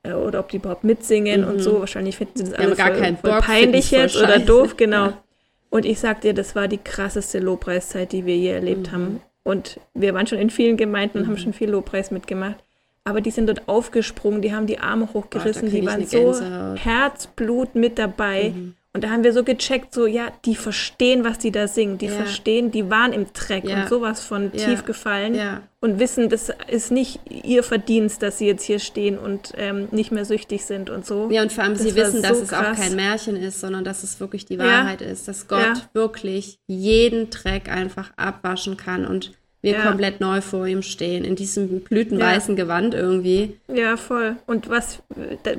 [0.03, 1.47] Äh, oder ob die überhaupt mitsingen mhm.
[1.47, 1.79] und so.
[1.79, 5.07] Wahrscheinlich finden sie das alles voll, voll Bock, peinlich jetzt oder doof, genau.
[5.07, 5.23] Ja.
[5.71, 8.91] Und ich sag dir, das war die krasseste Lobpreiszeit, die wir je erlebt mhm.
[8.91, 9.21] haben.
[9.43, 11.39] Und wir waren schon in vielen Gemeinden und haben mhm.
[11.39, 12.64] schon viel Lobpreis mitgemacht
[13.05, 17.75] aber die sind dort aufgesprungen, die haben die Arme hochgerissen, Ach, die waren so Herzblut
[17.75, 18.51] mit dabei.
[18.55, 18.75] Mhm.
[18.93, 21.97] Und da haben wir so gecheckt, so, ja, die verstehen, was die da singen.
[21.97, 22.13] Die ja.
[22.13, 23.81] verstehen, die waren im Dreck ja.
[23.81, 24.67] und sowas von ja.
[24.67, 25.37] tief gefallen
[25.81, 30.13] und wissen, das ist nicht ihr Verdienst, dass sie jetzt hier stehen und ähm, nicht
[30.13, 31.29] mehr süchtig sind und so.
[31.29, 33.83] Ja, und vor allem, das sie wissen, so dass es auch kein Märchen ist, sondern
[33.83, 39.33] dass es wirklich die Wahrheit ist, dass Gott wirklich jeden Dreck einfach abwaschen kann und
[39.65, 39.81] wir ja.
[39.81, 42.63] komplett neu vor ihm stehen, in diesem blütenweißen ja.
[42.63, 43.57] Gewand irgendwie.
[43.67, 44.37] Ja, voll.
[44.45, 45.01] Und was,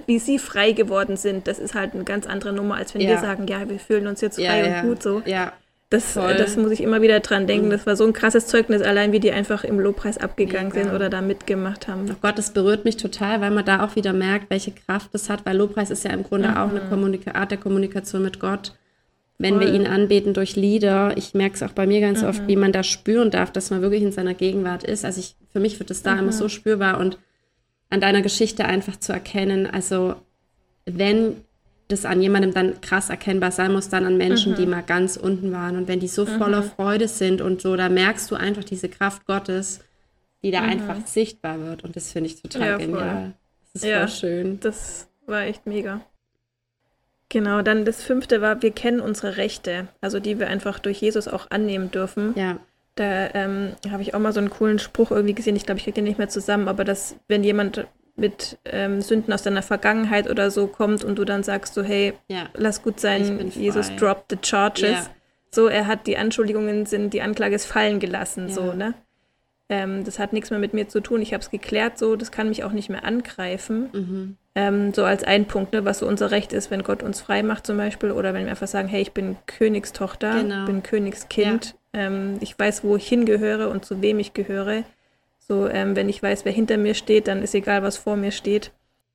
[0.06, 3.10] wie sie frei geworden sind, das ist halt eine ganz andere Nummer, als wenn ja.
[3.10, 5.22] wir sagen, ja, wir fühlen uns jetzt frei und gut so.
[5.26, 5.52] Ja.
[5.88, 7.66] Das, das muss ich immer wieder dran denken.
[7.66, 7.70] Mhm.
[7.70, 11.08] Das war so ein krasses Zeugnis, allein wie die einfach im Lobpreis abgegangen sind oder
[11.10, 12.06] da mitgemacht haben.
[12.10, 15.30] Oh Gott, das berührt mich total, weil man da auch wieder merkt, welche Kraft das
[15.30, 16.56] hat, weil Lobpreis ist ja im Grunde mhm.
[16.56, 18.72] auch eine Kommunika Art der Kommunikation mit Gott.
[19.38, 19.66] Wenn Voll.
[19.66, 21.16] wir ihn anbeten durch Lieder.
[21.16, 22.28] Ich merke es auch bei mir ganz mhm.
[22.28, 25.04] oft, wie man da spüren darf, dass man wirklich in seiner Gegenwart ist.
[25.04, 26.20] Also ich, für mich wird es da mhm.
[26.20, 27.18] immer so spürbar und
[27.90, 29.66] an deiner Geschichte einfach zu erkennen.
[29.66, 30.16] Also
[30.86, 31.36] wenn
[31.88, 34.56] das an jemandem dann krass erkennbar sein muss, dann an Menschen, mhm.
[34.56, 35.76] die mal ganz unten waren.
[35.76, 36.38] Und wenn die so mhm.
[36.38, 39.80] voller Freude sind und so, da merkst du einfach diese Kraft Gottes,
[40.42, 40.70] die da mhm.
[40.70, 41.84] einfach sichtbar wird.
[41.84, 43.34] Und das finde ich total ja, genial.
[43.72, 44.60] Das ist ja, voll schön.
[44.60, 46.00] Das war echt mega.
[47.28, 51.26] Genau, dann das fünfte war, wir kennen unsere Rechte, also die wir einfach durch Jesus
[51.26, 52.34] auch annehmen dürfen.
[52.36, 52.58] Ja.
[52.94, 55.56] Da ähm, habe ich auch mal so einen coolen Spruch irgendwie gesehen.
[55.56, 59.32] Ich glaube, ich kriege den nicht mehr zusammen, aber dass, wenn jemand mit ähm, Sünden
[59.32, 62.48] aus deiner Vergangenheit oder so kommt und du dann sagst so, hey, ja.
[62.54, 64.90] lass gut sein, Jesus dropped the charges.
[64.90, 65.06] Ja.
[65.50, 68.54] So, er hat die Anschuldigungen sind, die Anklage ist fallen gelassen, ja.
[68.54, 68.94] so, ne?
[69.68, 71.20] Ähm, das hat nichts mehr mit mir zu tun.
[71.20, 73.88] Ich habe es geklärt, so, das kann mich auch nicht mehr angreifen.
[73.92, 74.36] Mhm.
[74.56, 77.44] Ähm, so als ein Punkt, ne, was so unser Recht ist, wenn Gott uns frei
[77.44, 80.64] macht zum Beispiel, oder wenn wir einfach sagen, hey, ich bin Königstochter, genau.
[80.64, 84.82] bin Königskind, ähm, ich weiß, wo ich hingehöre und zu wem ich gehöre
[85.48, 88.32] so, ähm, wenn ich weiß, wer hinter mir steht, dann ist egal, was vor mir
[88.32, 88.72] steht.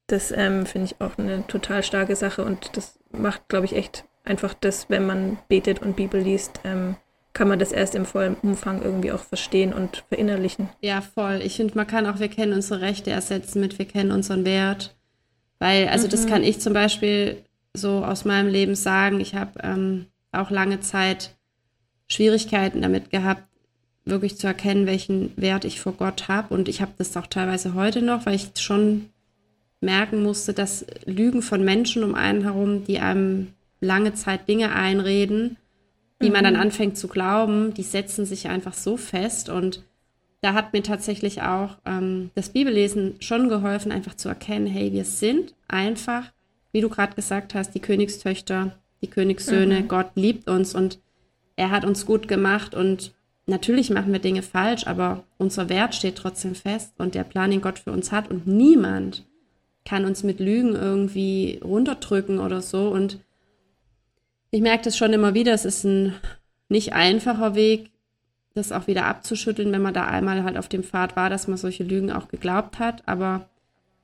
[0.08, 4.06] Das ähm, finde ich auch eine total starke Sache und das macht, glaube ich, echt
[4.24, 6.96] einfach das, wenn man betet und Bibel liest, ähm,
[7.34, 10.70] kann man das erst im vollen Umfang irgendwie auch verstehen und verinnerlichen.
[10.82, 11.42] Ja, voll.
[11.44, 14.96] Ich finde, man kann auch, wir kennen unsere Rechte ersetzen mit, wir kennen unseren Wert.
[15.62, 16.10] Weil, also mhm.
[16.10, 17.38] das kann ich zum Beispiel
[17.76, 19.20] so aus meinem Leben sagen.
[19.20, 21.36] Ich habe ähm, auch lange Zeit
[22.08, 23.44] Schwierigkeiten damit gehabt,
[24.04, 26.52] wirklich zu erkennen, welchen Wert ich vor Gott habe.
[26.52, 29.12] Und ich habe das auch teilweise heute noch, weil ich schon
[29.82, 35.58] merken musste, dass Lügen von Menschen um einen herum, die einem lange Zeit Dinge einreden,
[36.24, 36.34] die mhm.
[36.34, 36.62] man dann mhm.
[36.62, 39.50] anfängt zu glauben, die setzen sich einfach so fest.
[39.50, 39.84] Und
[40.42, 45.06] da hat mir tatsächlich auch ähm, das Bibellesen schon geholfen, einfach zu erkennen, hey, wir
[45.06, 46.32] sind einfach,
[46.72, 49.88] wie du gerade gesagt hast, die Königstöchter, die Königssöhne, mhm.
[49.88, 51.00] Gott liebt uns und
[51.56, 53.14] er hat uns gut gemacht und
[53.46, 57.62] natürlich machen wir Dinge falsch, aber unser Wert steht trotzdem fest und der Plan, den
[57.62, 59.26] Gott für uns hat und niemand
[59.86, 62.90] kann uns mit Lügen irgendwie runterdrücken oder so.
[62.90, 63.20] Und
[64.52, 66.14] ich merke das schon immer wieder, es ist ein
[66.70, 67.91] nicht einfacher Weg,
[68.54, 71.58] das auch wieder abzuschütteln, wenn man da einmal halt auf dem Pfad war, dass man
[71.58, 73.08] solche Lügen auch geglaubt hat.
[73.08, 73.50] Aber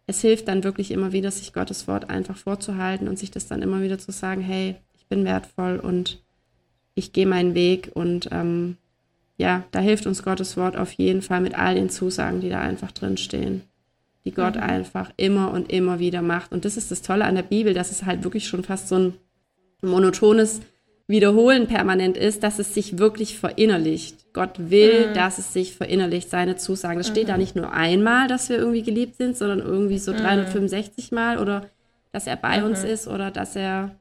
[0.05, 3.61] es hilft dann wirklich immer wieder, sich Gottes Wort einfach vorzuhalten und sich das dann
[3.61, 6.23] immer wieder zu sagen, hey, ich bin wertvoll und
[6.95, 8.77] ich gehe meinen Weg und ähm,
[9.37, 12.59] ja, da hilft uns Gottes Wort auf jeden Fall mit all den Zusagen, die da
[12.59, 13.61] einfach drin stehen,
[14.25, 14.63] die Gott mhm.
[14.63, 16.51] einfach immer und immer wieder macht.
[16.51, 18.97] Und das ist das Tolle an der Bibel, dass es halt wirklich schon fast so
[18.97, 19.13] ein
[19.81, 20.61] monotones
[21.07, 24.33] Wiederholen permanent ist, dass es sich wirklich verinnerlicht.
[24.33, 25.13] Gott will, mhm.
[25.13, 26.97] dass es sich verinnerlicht, seine Zusagen.
[26.97, 27.13] Das mhm.
[27.13, 27.39] steht da mhm.
[27.39, 31.15] nicht nur einmal, dass wir irgendwie geliebt sind, sondern irgendwie so 365 mhm.
[31.15, 31.69] Mal oder
[32.11, 32.89] dass er bei uns mhm.
[32.89, 33.95] ist oder dass er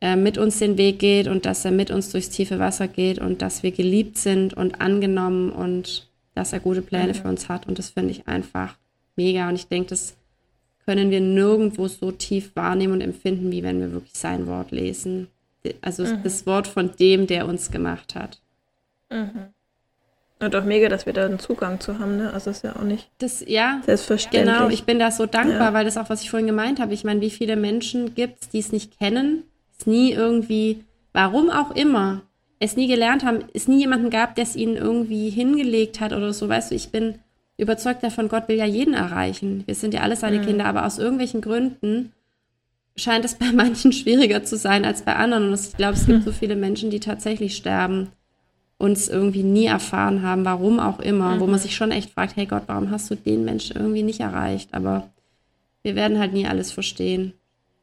[0.00, 3.18] äh, mit uns den Weg geht und dass er mit uns durchs tiefe Wasser geht
[3.18, 7.68] und dass wir geliebt sind und angenommen und dass er gute Pläne für uns hat.
[7.68, 8.78] Und das finde ich einfach
[9.16, 9.48] mega.
[9.48, 10.16] Und ich denke, das
[10.86, 15.28] können wir nirgendwo so tief wahrnehmen und empfinden, wie wenn wir wirklich sein Wort lesen.
[15.80, 16.22] Also mhm.
[16.22, 18.40] das Wort von dem, der uns gemacht hat.
[19.10, 19.52] Mhm.
[20.40, 22.32] Und auch mega, dass wir da einen Zugang zu haben, ne?
[22.32, 24.56] Also ist ja auch nicht das, ja, selbstverständlich.
[24.56, 25.72] Genau, ich bin da so dankbar, ja.
[25.72, 26.94] weil das auch, was ich vorhin gemeint habe.
[26.94, 29.44] Ich meine, wie viele Menschen gibt es, die es nicht kennen,
[29.78, 32.22] es nie irgendwie, warum auch immer,
[32.58, 36.32] es nie gelernt haben, es nie jemanden gab, der es ihnen irgendwie hingelegt hat oder
[36.32, 36.48] so.
[36.48, 37.20] Weißt du, ich bin
[37.56, 39.62] überzeugt davon, Gott will ja jeden erreichen.
[39.66, 40.46] Wir sind ja alle seine mhm.
[40.46, 42.12] Kinder, aber aus irgendwelchen Gründen
[42.96, 45.48] scheint es bei manchen schwieriger zu sein als bei anderen.
[45.48, 46.24] Und ich glaube, es gibt mhm.
[46.24, 48.08] so viele Menschen, die tatsächlich sterben
[48.78, 51.40] und es irgendwie nie erfahren haben, warum auch immer, mhm.
[51.40, 51.62] wo man mhm.
[51.62, 54.70] sich schon echt fragt, hey Gott, warum hast du den Menschen irgendwie nicht erreicht?
[54.72, 55.08] Aber
[55.82, 57.32] wir werden halt nie alles verstehen.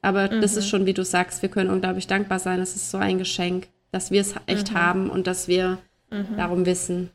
[0.01, 0.41] Aber mhm.
[0.41, 0.69] das ist mhm.
[0.69, 2.59] schon, wie du sagst, wir können unglaublich dankbar sein.
[2.59, 4.75] Es ist so ein Geschenk, dass wir es echt mhm.
[4.75, 5.77] haben und dass wir
[6.11, 6.37] mhm.
[6.37, 7.11] darum wissen.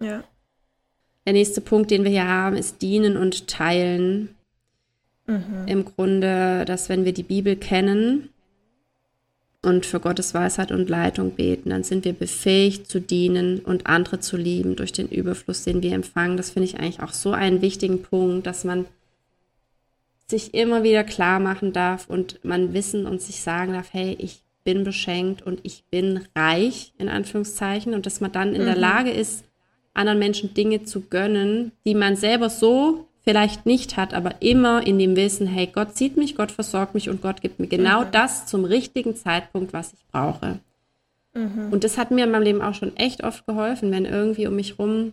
[0.00, 0.24] Ja.
[1.26, 4.34] Der nächste Punkt, den wir hier haben, ist dienen und teilen.
[5.30, 5.66] Mhm.
[5.68, 8.30] Im Grunde, dass wenn wir die Bibel kennen
[9.62, 14.18] und für Gottes Weisheit und Leitung beten, dann sind wir befähigt zu dienen und andere
[14.18, 16.36] zu lieben durch den Überfluss, den wir empfangen.
[16.36, 18.86] Das finde ich eigentlich auch so einen wichtigen Punkt, dass man
[20.26, 24.42] sich immer wieder klar machen darf und man wissen und sich sagen darf, hey, ich
[24.64, 28.66] bin beschenkt und ich bin reich, in Anführungszeichen, und dass man dann in mhm.
[28.66, 29.44] der Lage ist,
[29.94, 34.98] anderen Menschen Dinge zu gönnen, die man selber so vielleicht nicht hat, aber immer in
[34.98, 38.10] dem Wissen, hey, Gott sieht mich, Gott versorgt mich und Gott gibt mir genau mhm.
[38.10, 40.58] das zum richtigen Zeitpunkt, was ich brauche.
[41.32, 41.68] Mhm.
[41.70, 44.56] Und das hat mir in meinem Leben auch schon echt oft geholfen, wenn irgendwie um
[44.56, 45.12] mich rum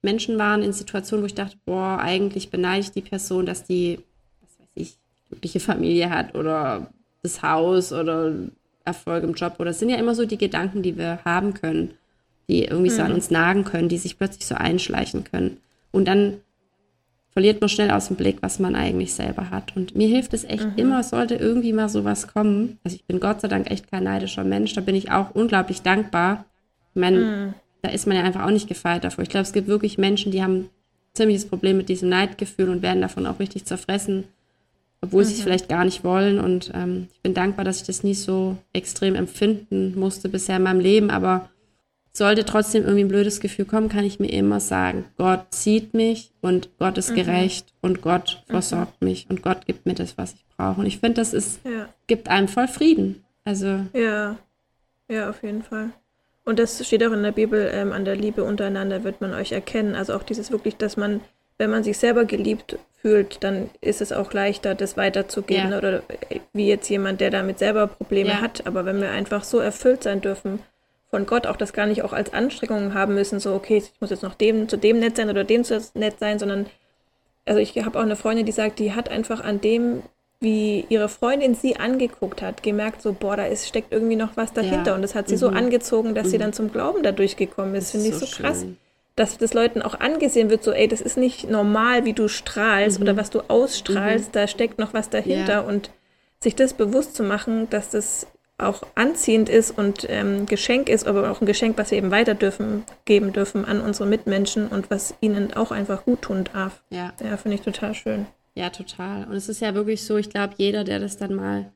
[0.00, 3.98] Menschen waren in Situationen, wo ich dachte, boah, eigentlich beneide ich die Person, dass die
[4.74, 4.96] ich,
[5.28, 6.86] glückliche Familie hat oder
[7.22, 8.32] das Haus oder
[8.86, 11.92] Erfolg im Job oder es sind ja immer so die Gedanken, die wir haben können,
[12.48, 12.94] die irgendwie mhm.
[12.94, 13.16] so an mhm.
[13.16, 15.58] uns nagen können, die sich plötzlich so einschleichen können.
[15.92, 16.38] Und dann
[17.32, 19.76] verliert man schnell aus dem Blick, was man eigentlich selber hat.
[19.76, 20.76] Und mir hilft es echt mhm.
[20.76, 22.78] immer, sollte irgendwie mal sowas kommen.
[22.84, 25.82] Also ich bin Gott sei Dank echt kein neidischer Mensch, da bin ich auch unglaublich
[25.82, 26.44] dankbar.
[26.94, 27.54] Ich meine, mhm.
[27.82, 29.22] da ist man ja einfach auch nicht gefeit davor.
[29.22, 30.68] Ich glaube, es gibt wirklich Menschen, die haben
[31.14, 34.24] ziemliches Problem mit diesem Neidgefühl und werden davon auch richtig zerfressen,
[35.00, 35.26] obwohl mhm.
[35.26, 36.40] sie es vielleicht gar nicht wollen.
[36.40, 40.64] Und ähm, ich bin dankbar, dass ich das nie so extrem empfinden musste bisher in
[40.64, 41.48] meinem Leben, aber
[42.12, 46.32] sollte trotzdem irgendwie ein blödes Gefühl kommen, kann ich mir immer sagen, Gott sieht mich
[46.40, 47.16] und Gott ist mhm.
[47.16, 48.52] gerecht und Gott mhm.
[48.52, 50.80] versorgt mich und Gott gibt mir das, was ich brauche.
[50.80, 51.88] Und ich finde, das ist, ja.
[52.06, 53.24] gibt einem voll Frieden.
[53.44, 53.86] Also.
[53.92, 54.36] Ja,
[55.08, 55.90] ja, auf jeden Fall.
[56.44, 59.52] Und das steht auch in der Bibel, ähm, an der Liebe untereinander wird man euch
[59.52, 59.94] erkennen.
[59.94, 61.20] Also auch dieses wirklich, dass man,
[61.58, 65.70] wenn man sich selber geliebt fühlt, dann ist es auch leichter, das weiterzugeben.
[65.70, 65.78] Ja.
[65.78, 68.40] Oder äh, wie jetzt jemand, der damit selber Probleme ja.
[68.40, 68.66] hat.
[68.66, 70.60] Aber wenn wir einfach so erfüllt sein dürfen
[71.10, 74.10] von Gott auch das gar nicht auch als Anstrengung haben müssen, so, okay, ich muss
[74.10, 76.66] jetzt noch dem zu dem nett sein oder dem zu nett sein, sondern,
[77.44, 80.02] also ich habe auch eine Freundin, die sagt, die hat einfach an dem,
[80.40, 84.52] wie ihre Freundin sie angeguckt hat, gemerkt, so, boah, da ist, steckt irgendwie noch was
[84.52, 84.92] dahinter.
[84.92, 84.94] Ja.
[84.94, 85.40] Und das hat sie mhm.
[85.40, 86.30] so angezogen, dass mhm.
[86.30, 87.90] sie dann zum Glauben dadurch gekommen ist.
[87.90, 88.64] Finde ich so, so krass.
[89.16, 92.98] Dass das Leuten auch angesehen wird, so, ey, das ist nicht normal, wie du strahlst
[92.98, 93.02] mhm.
[93.02, 94.32] oder was du ausstrahlst, mhm.
[94.32, 95.52] da steckt noch was dahinter.
[95.52, 95.60] Ja.
[95.60, 95.90] Und
[96.42, 98.26] sich das bewusst zu machen, dass das
[98.68, 102.34] auch anziehend ist und ähm, Geschenk ist, aber auch ein Geschenk, was wir eben weiter
[102.34, 106.82] dürfen, geben dürfen an unsere Mitmenschen und was ihnen auch einfach gut tun darf.
[106.90, 107.12] Ja.
[107.22, 108.26] Ja, finde ich total schön.
[108.54, 109.24] Ja, total.
[109.24, 111.72] Und es ist ja wirklich so, ich glaube, jeder, der das dann mal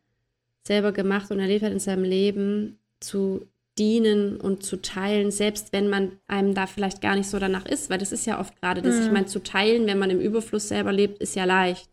[0.66, 3.46] selber gemacht und erlebt hat in seinem Leben, zu
[3.78, 7.90] dienen und zu teilen, selbst wenn man einem da vielleicht gar nicht so danach ist,
[7.90, 9.02] weil das ist ja oft gerade das, mhm.
[9.02, 11.88] ich meine, zu teilen, wenn man im Überfluss selber lebt, ist ja leicht.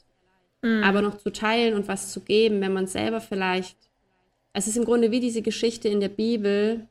[0.62, 0.84] Mhm.
[0.84, 3.78] Aber noch zu teilen und was zu geben, wenn man selber vielleicht
[4.54, 6.88] es ist im Grunde wie diese Geschichte in der Bibel,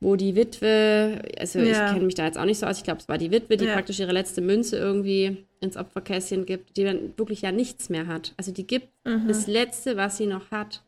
[0.00, 1.86] wo die Witwe, also ja.
[1.86, 3.56] ich kenne mich da jetzt auch nicht so aus, ich glaube, es war die Witwe,
[3.56, 3.74] die ja.
[3.74, 8.34] praktisch ihre letzte Münze irgendwie ins Opferkästchen gibt, die dann wirklich ja nichts mehr hat.
[8.36, 9.28] Also die gibt mhm.
[9.28, 10.82] das Letzte, was sie noch hat.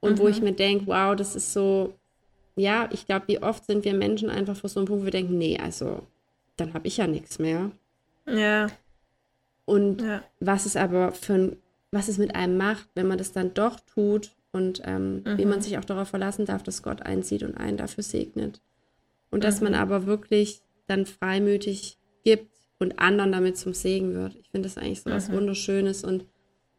[0.00, 0.18] Und mhm.
[0.18, 1.92] wo ich mir denke, wow, das ist so,
[2.56, 5.12] ja, ich glaube, wie oft sind wir Menschen einfach vor so einem Punkt, wo wir
[5.12, 6.00] denken, nee, also
[6.56, 7.70] dann habe ich ja nichts mehr.
[8.26, 8.68] Ja.
[9.66, 10.22] Und ja.
[10.40, 11.56] was es aber für ein,
[11.90, 15.38] was es mit einem macht, wenn man das dann doch tut und ähm, mhm.
[15.38, 15.62] wie man mhm.
[15.62, 18.60] sich auch darauf verlassen darf, dass Gott einsieht und einen dafür segnet.
[19.30, 19.78] Und dass man mhm.
[19.78, 24.34] aber wirklich dann freimütig gibt und anderen damit zum Segen wird.
[24.34, 25.34] Ich finde das eigentlich so was mhm.
[25.34, 26.24] Wunderschönes und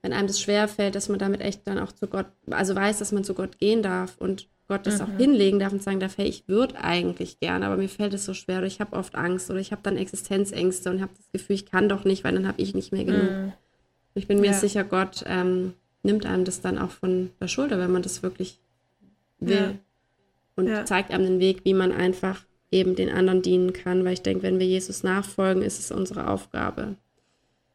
[0.01, 2.99] wenn einem das schwer fällt, dass man damit echt dann auch zu Gott, also weiß,
[2.99, 5.05] dass man zu Gott gehen darf und Gott das mhm.
[5.05, 8.25] auch hinlegen darf und sagen darf, hey, ich würde eigentlich gerne, aber mir fällt es
[8.25, 11.31] so schwer oder ich habe oft Angst oder ich habe dann Existenzängste und habe das
[11.31, 13.29] Gefühl, ich kann doch nicht, weil dann habe ich nicht mehr genug.
[13.29, 13.53] Mhm.
[14.13, 14.53] Ich bin mir ja.
[14.53, 18.59] sicher, Gott ähm, nimmt einem das dann auch von der Schulter, wenn man das wirklich
[19.39, 19.55] will.
[19.55, 19.73] Ja.
[20.55, 20.85] Und ja.
[20.85, 24.03] zeigt einem den Weg, wie man einfach eben den anderen dienen kann.
[24.05, 26.95] Weil ich denke, wenn wir Jesus nachfolgen, ist es unsere Aufgabe.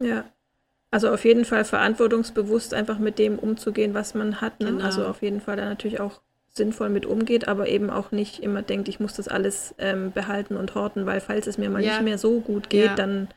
[0.00, 0.24] Ja.
[0.90, 4.60] Also auf jeden Fall verantwortungsbewusst einfach mit dem umzugehen, was man hat.
[4.60, 4.68] Ne?
[4.68, 4.84] Genau.
[4.84, 8.62] Also auf jeden Fall da natürlich auch sinnvoll mit umgeht, aber eben auch nicht immer
[8.62, 11.92] denkt, ich muss das alles ähm, behalten und horten, weil falls es mir mal ja.
[11.92, 13.28] nicht mehr so gut geht, dann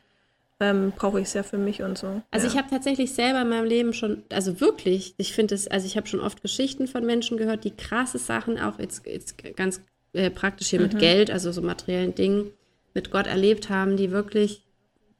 [0.60, 2.22] ähm, brauche ich es ja für mich und so.
[2.30, 2.52] Also ja.
[2.52, 5.96] ich habe tatsächlich selber in meinem Leben schon, also wirklich, ich finde es, also ich
[5.96, 9.80] habe schon oft Geschichten von Menschen gehört, die krasse Sachen, auch jetzt, jetzt ganz
[10.12, 10.88] äh, praktisch hier mhm.
[10.88, 12.50] mit Geld, also so materiellen Dingen,
[12.94, 14.62] mit Gott erlebt haben, die wirklich,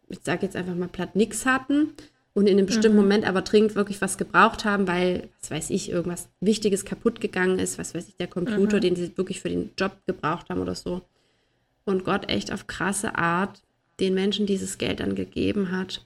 [0.09, 1.95] ich sage jetzt einfach mal platt, nichts hatten
[2.35, 3.05] und in einem bestimmten mhm.
[3.05, 7.59] Moment aber dringend wirklich was gebraucht haben, weil, was weiß ich, irgendwas Wichtiges kaputt gegangen
[7.59, 8.81] ist, was weiß ich, der Computer, mhm.
[8.83, 11.01] den sie wirklich für den Job gebraucht haben oder so.
[11.87, 13.63] Und Gott echt auf krasse Art
[14.01, 16.05] den Menschen dieses Geld dann gegeben hat.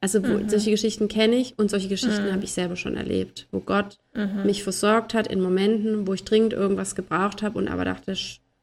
[0.00, 0.48] Also wo, mhm.
[0.48, 2.32] solche Geschichten kenne ich und solche Geschichten mhm.
[2.32, 4.44] habe ich selber schon erlebt, wo Gott mhm.
[4.44, 8.12] mich versorgt hat in Momenten, wo ich dringend irgendwas gebraucht habe und aber dachte,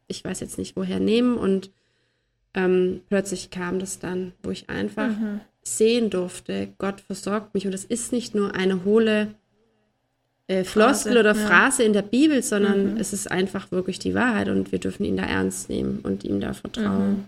[0.06, 1.36] ich weiß jetzt nicht, woher nehmen.
[1.36, 1.70] Und
[2.54, 5.40] ähm, plötzlich kam das dann, wo ich einfach mhm.
[5.62, 7.66] sehen durfte, Gott versorgt mich.
[7.66, 9.34] Und es ist nicht nur eine hohle
[10.46, 11.86] äh, Floskel oder Phrase ja.
[11.86, 13.00] in der Bibel, sondern mhm.
[13.00, 16.40] es ist einfach wirklich die Wahrheit und wir dürfen ihn da ernst nehmen und ihm
[16.40, 17.26] da vertrauen.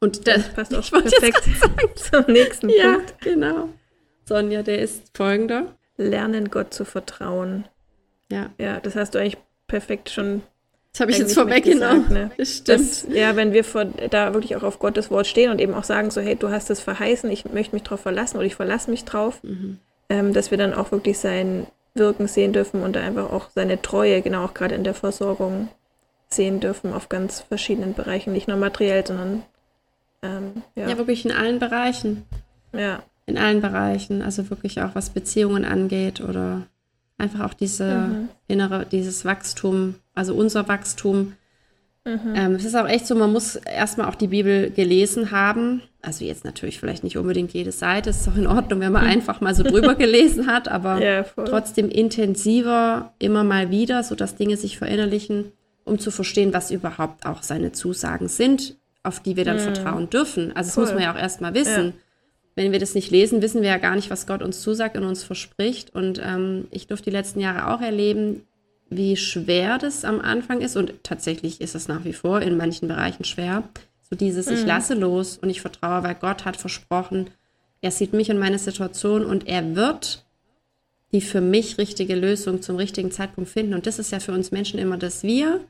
[0.00, 1.42] Und das, das passt auch perfekt
[1.96, 3.14] zum nächsten ja, Punkt.
[3.24, 3.68] Ja, genau.
[4.24, 5.74] Sonja, der ist folgender.
[5.96, 7.66] Lernen Gott zu vertrauen.
[8.30, 8.50] Ja.
[8.58, 9.36] Ja, das hast du eigentlich
[9.66, 10.42] perfekt schon.
[10.92, 12.12] Das habe ich jetzt vorweggenommen.
[12.12, 12.30] Ne?
[12.36, 12.80] Das stimmt.
[12.80, 15.84] Das, ja, wenn wir vor, da wirklich auch auf Gottes Wort stehen und eben auch
[15.84, 18.90] sagen, so, hey, du hast es verheißen, ich möchte mich darauf verlassen oder ich verlasse
[18.90, 19.78] mich drauf, mhm.
[20.08, 24.22] ähm, dass wir dann auch wirklich sein Wirken sehen dürfen und einfach auch seine Treue,
[24.22, 25.68] genau auch gerade in der Versorgung
[26.28, 29.42] sehen dürfen auf ganz verschiedenen Bereichen, nicht nur materiell, sondern
[30.22, 30.88] ähm, ja.
[30.88, 32.24] ja, wirklich in allen Bereichen.
[32.72, 33.02] Ja.
[33.26, 34.22] In allen Bereichen.
[34.22, 36.66] Also wirklich auch was Beziehungen angeht oder
[37.20, 38.28] Einfach auch diese mhm.
[38.48, 41.34] innere, dieses Wachstum, also unser Wachstum.
[42.06, 42.32] Mhm.
[42.34, 45.82] Ähm, es ist auch echt so, man muss erstmal auch die Bibel gelesen haben.
[46.00, 49.42] Also jetzt natürlich vielleicht nicht unbedingt jede Seite, ist auch in Ordnung, wenn man einfach
[49.42, 54.78] mal so drüber gelesen hat, aber ja, trotzdem intensiver immer mal wieder, sodass Dinge sich
[54.78, 55.52] verinnerlichen,
[55.84, 59.60] um zu verstehen, was überhaupt auch seine Zusagen sind, auf die wir dann mhm.
[59.60, 60.54] vertrauen dürfen.
[60.54, 60.84] Also das cool.
[60.84, 61.86] muss man ja auch erstmal wissen.
[61.86, 61.92] Ja
[62.54, 65.04] wenn wir das nicht lesen, wissen wir ja gar nicht, was Gott uns zusagt und
[65.04, 65.94] uns verspricht.
[65.94, 68.42] Und ähm, ich durfte die letzten Jahre auch erleben,
[68.88, 70.76] wie schwer das am Anfang ist.
[70.76, 73.62] Und tatsächlich ist es nach wie vor in manchen Bereichen schwer.
[74.08, 74.54] So dieses, mhm.
[74.54, 77.30] ich lasse los und ich vertraue, weil Gott hat versprochen,
[77.80, 80.26] er sieht mich und meine Situation und er wird
[81.12, 83.74] die für mich richtige Lösung zum richtigen Zeitpunkt finden.
[83.74, 85.60] Und das ist ja für uns Menschen immer, dass wir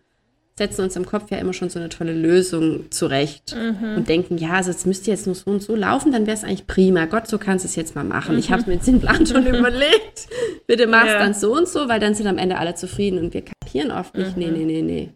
[0.61, 3.97] setzen uns im Kopf ja immer schon so eine tolle Lösung zurecht mhm.
[3.97, 6.45] und denken, ja, also jetzt müsste jetzt nur so und so laufen, dann wäre es
[6.45, 7.07] eigentlich prima.
[7.07, 8.35] Gott, so kannst du es jetzt mal machen.
[8.35, 8.41] Mhm.
[8.41, 10.29] Ich habe mir jetzt den Plan schon überlegt.
[10.67, 11.19] Bitte mach es ja.
[11.19, 14.15] dann so und so, weil dann sind am Ende alle zufrieden und wir kapieren oft
[14.15, 14.43] nicht, mhm.
[14.43, 15.09] nee, nee, nee, nee.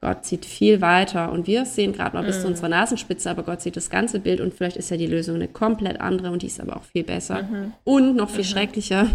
[0.00, 2.52] Gott sieht viel weiter und wir sehen gerade mal bis zu mhm.
[2.52, 5.48] unserer Nasenspitze, aber Gott sieht das ganze Bild und vielleicht ist ja die Lösung eine
[5.48, 7.72] komplett andere und die ist aber auch viel besser mhm.
[7.82, 8.48] und noch viel mhm.
[8.48, 9.08] schrecklicher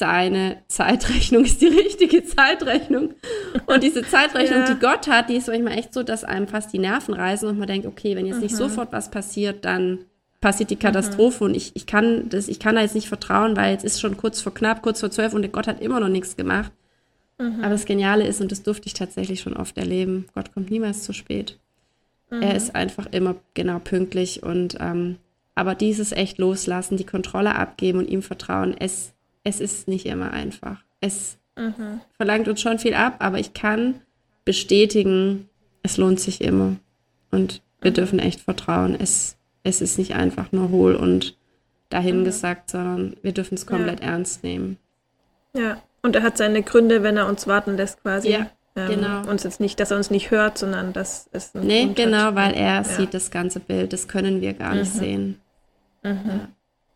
[0.00, 3.14] seine Zeitrechnung ist die richtige Zeitrechnung.
[3.66, 4.74] Und diese Zeitrechnung, ja.
[4.74, 7.58] die Gott hat, die ist manchmal echt so, dass einem fast die Nerven reißen und
[7.58, 8.42] man denkt, okay, wenn jetzt mhm.
[8.42, 10.00] nicht sofort was passiert, dann
[10.40, 11.50] passiert die Katastrophe mhm.
[11.50, 14.16] und ich, ich, kann das, ich kann da jetzt nicht vertrauen, weil jetzt ist schon
[14.16, 16.72] kurz vor knapp, kurz vor zwölf und Gott hat immer noch nichts gemacht.
[17.38, 17.60] Mhm.
[17.60, 21.04] Aber das Geniale ist, und das durfte ich tatsächlich schon oft erleben, Gott kommt niemals
[21.04, 21.58] zu spät.
[22.30, 22.56] Er mhm.
[22.56, 25.16] ist einfach immer genau pünktlich und ähm,
[25.54, 29.12] aber dieses echt loslassen, die Kontrolle abgeben und ihm vertrauen, es
[29.44, 30.82] es ist nicht immer einfach.
[31.00, 32.00] Es mhm.
[32.16, 34.00] verlangt uns schon viel ab, aber ich kann
[34.44, 35.48] bestätigen,
[35.82, 36.76] es lohnt sich immer.
[37.30, 37.94] Und wir mhm.
[37.94, 38.96] dürfen echt vertrauen.
[38.98, 41.36] Es, es ist nicht einfach nur hohl und
[41.88, 42.78] dahingesagt, mhm.
[42.78, 44.06] sondern wir dürfen es komplett ja.
[44.06, 44.78] ernst nehmen.
[45.54, 48.30] Ja, und er hat seine Gründe, wenn er uns warten lässt, quasi.
[48.30, 49.28] Ja, ähm, genau.
[49.28, 51.52] Uns jetzt nicht, dass er uns nicht hört, sondern dass es.
[51.54, 52.34] Nee, Grund genau, hat.
[52.36, 52.84] weil er ja.
[52.84, 53.92] sieht das ganze Bild.
[53.92, 54.98] Das können wir gar nicht mhm.
[54.98, 55.40] sehen.
[56.02, 56.20] Mhm.
[56.26, 56.48] Ja.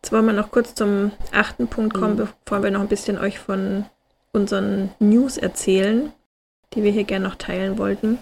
[0.04, 2.28] Jetzt wollen wir noch kurz zum achten Punkt kommen, mhm.
[2.44, 3.86] bevor wir noch ein bisschen euch von
[4.32, 6.12] unseren News erzählen,
[6.74, 8.18] die wir hier gerne noch teilen wollten.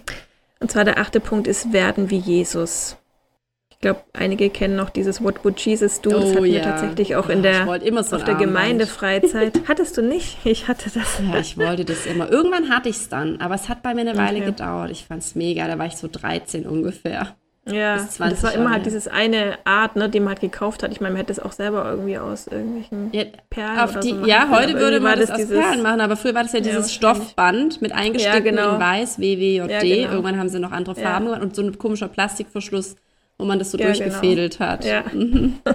[0.61, 2.99] Und zwar der achte Punkt ist werden wie Jesus.
[3.73, 6.11] Ich glaube, einige kennen noch dieses What would Jesus do?
[6.11, 6.53] Das oh, hatten ja.
[6.53, 7.65] wir tatsächlich auch in der,
[8.05, 9.63] so auf der Gemeindefreizeit.
[9.67, 10.39] Hattest du nicht?
[10.45, 11.19] Ich hatte das.
[11.19, 12.31] Ja, ich wollte das immer.
[12.31, 14.47] Irgendwann hatte ich es dann, aber es hat bei mir eine Weile okay.
[14.47, 14.93] gedauert.
[14.93, 15.67] Ich fand es mega.
[15.67, 17.35] Da war ich so 13 ungefähr.
[17.65, 20.91] Ja, das war immer halt dieses eine Art, ne, die man halt gekauft hat.
[20.91, 24.49] Ich meine, man hätte es auch selber irgendwie aus irgendwelchen ja, Perlen oder so Ja,
[24.51, 26.95] heute würde man das, das aus Perlen machen, aber früher war das ja dieses ja,
[26.95, 28.75] Stoffband mit eingestickten ja, genau.
[28.75, 29.71] in weiß, WWJD.
[29.71, 30.11] Ja, genau.
[30.11, 32.97] Irgendwann haben sie noch andere Farben gemacht und so ein komischer Plastikverschluss,
[33.39, 34.71] wo man das so durchgefädelt genau.
[34.71, 34.85] hat.
[34.85, 35.05] Ja.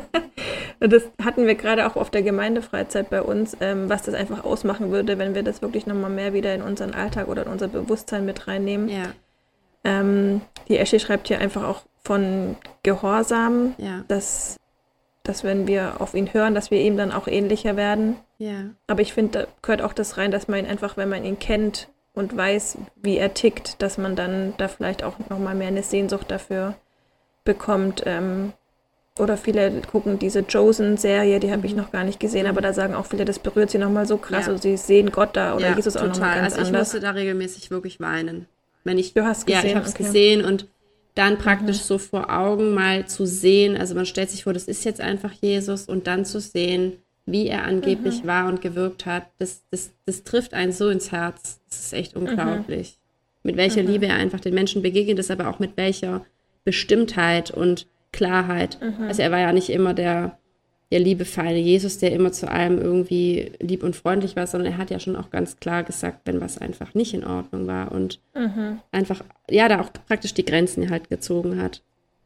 [0.80, 4.92] Das hatten wir gerade auch auf der Gemeindefreizeit bei uns, ähm, was das einfach ausmachen
[4.92, 8.26] würde, wenn wir das wirklich nochmal mehr wieder in unseren Alltag oder in unser Bewusstsein
[8.26, 8.88] mit reinnehmen.
[8.88, 9.14] Ja
[9.88, 14.04] ähm, die Esche schreibt hier einfach auch von Gehorsam, ja.
[14.08, 14.58] dass,
[15.24, 18.18] dass wenn wir auf ihn hören, dass wir ihm dann auch ähnlicher werden.
[18.38, 18.66] Ja.
[18.86, 21.40] Aber ich finde, da gehört auch das rein, dass man ihn einfach, wenn man ihn
[21.40, 25.84] kennt und weiß, wie er tickt, dass man dann da vielleicht auch nochmal mehr eine
[25.84, 26.76] Sehnsucht dafür
[27.46, 28.04] bekommt.
[28.06, 28.54] Ähm,
[29.18, 31.80] oder viele gucken diese Chosen-Serie, die habe ich mhm.
[31.80, 34.48] noch gar nicht gesehen, aber da sagen auch viele, das berührt sie nochmal so krass
[34.48, 34.52] ja.
[34.52, 36.88] und sie sehen Gott da oder ja, Jesus auch nochmal ganz also ich anders.
[36.88, 38.48] musste da regelmäßig wirklich weinen.
[38.88, 39.64] Wenn ich, du hast gesehen.
[39.64, 40.04] Ja, ich habe es okay.
[40.04, 40.68] gesehen und
[41.16, 41.84] dann praktisch mhm.
[41.84, 45.32] so vor Augen mal zu sehen, also man stellt sich vor, das ist jetzt einfach
[45.32, 46.94] Jesus und dann zu sehen,
[47.26, 48.28] wie er angeblich mhm.
[48.28, 51.60] war und gewirkt hat, das, das, das trifft einen so ins Herz.
[51.70, 52.24] Das ist echt mhm.
[52.24, 52.98] unglaublich.
[52.98, 53.50] Mhm.
[53.50, 56.26] Mit welcher Liebe er einfach den Menschen begegnet ist, aber auch mit welcher
[56.64, 58.78] Bestimmtheit und Klarheit.
[58.82, 59.08] Mhm.
[59.08, 60.38] Also er war ja nicht immer der,
[60.92, 64.90] der liebevolle Jesus, der immer zu allem irgendwie lieb und freundlich war, sondern er hat
[64.90, 68.80] ja schon auch ganz klar gesagt, wenn was einfach nicht in Ordnung war und mhm.
[68.92, 71.82] einfach, ja, da auch praktisch die Grenzen halt gezogen hat.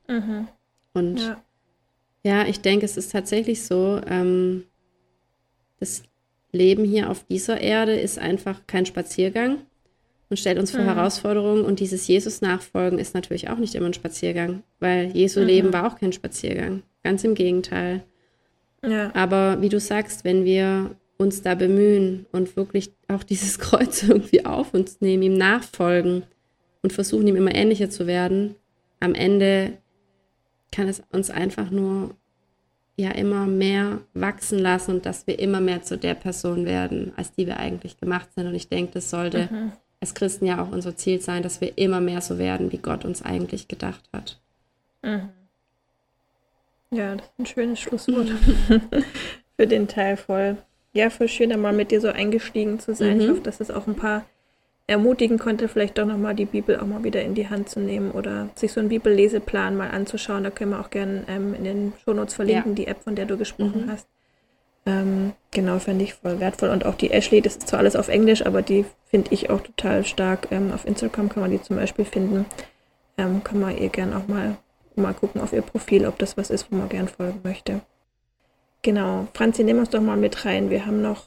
[0.07, 0.47] Mhm.
[0.93, 1.41] Und ja.
[2.23, 2.45] ja.
[2.47, 4.65] ich denke, es ist tatsächlich so, ähm,
[5.79, 6.03] das
[6.51, 9.57] Leben hier auf dieser Erde ist einfach kein Spaziergang
[10.29, 10.85] und stellt uns vor mhm.
[10.85, 11.65] Herausforderungen.
[11.65, 15.47] Und dieses Jesus-Nachfolgen ist natürlich auch nicht immer ein Spaziergang, weil Jesu mhm.
[15.47, 16.83] Leben war auch kein Spaziergang.
[17.03, 18.03] Ganz im Gegenteil.
[18.85, 19.13] Ja.
[19.13, 24.45] Aber wie du sagst, wenn wir uns da bemühen und wirklich auch dieses Kreuz irgendwie
[24.45, 26.23] auf uns nehmen, ihm nachfolgen
[26.81, 28.55] und versuchen, ihm immer ähnlicher zu werden,
[28.99, 29.73] am Ende
[30.71, 32.15] kann es uns einfach nur
[32.97, 37.31] ja immer mehr wachsen lassen und dass wir immer mehr zu der Person werden, als
[37.31, 38.47] die wir eigentlich gemacht sind.
[38.47, 39.71] Und ich denke, das sollte mhm.
[39.99, 43.05] als Christen ja auch unser Ziel sein, dass wir immer mehr so werden, wie Gott
[43.05, 44.39] uns eigentlich gedacht hat.
[45.01, 45.29] Mhm.
[46.93, 48.29] Ja, das ist ein schönes Schlusswort
[49.57, 50.57] für den Teil voll.
[50.93, 53.15] Ja, voll schön, da mal mit dir so eingestiegen zu sein.
[53.15, 53.21] Mhm.
[53.21, 54.25] Ich hoffe, dass es auch ein paar
[54.87, 58.11] ermutigen konnte, vielleicht doch nochmal die Bibel auch mal wieder in die Hand zu nehmen
[58.11, 60.43] oder sich so einen Bibelleseplan mal anzuschauen.
[60.43, 62.75] Da können wir auch gerne ähm, in den Shownotes verlinken, ja.
[62.75, 63.91] die App, von der du gesprochen mhm.
[63.91, 64.07] hast.
[64.85, 66.69] Ähm, genau, fände ich voll wertvoll.
[66.69, 69.61] Und auch die Ashley, das ist zwar alles auf Englisch, aber die finde ich auch
[69.61, 70.47] total stark.
[70.51, 72.45] Ähm, auf Instagram kann man die zum Beispiel finden.
[73.17, 74.57] Ähm, kann man ihr gerne auch mal,
[74.95, 77.81] mal gucken auf ihr Profil, ob das was ist, wo man gern folgen möchte.
[78.81, 79.27] Genau.
[79.33, 80.69] Franzi, nimm uns doch mal mit rein.
[80.69, 81.25] Wir haben noch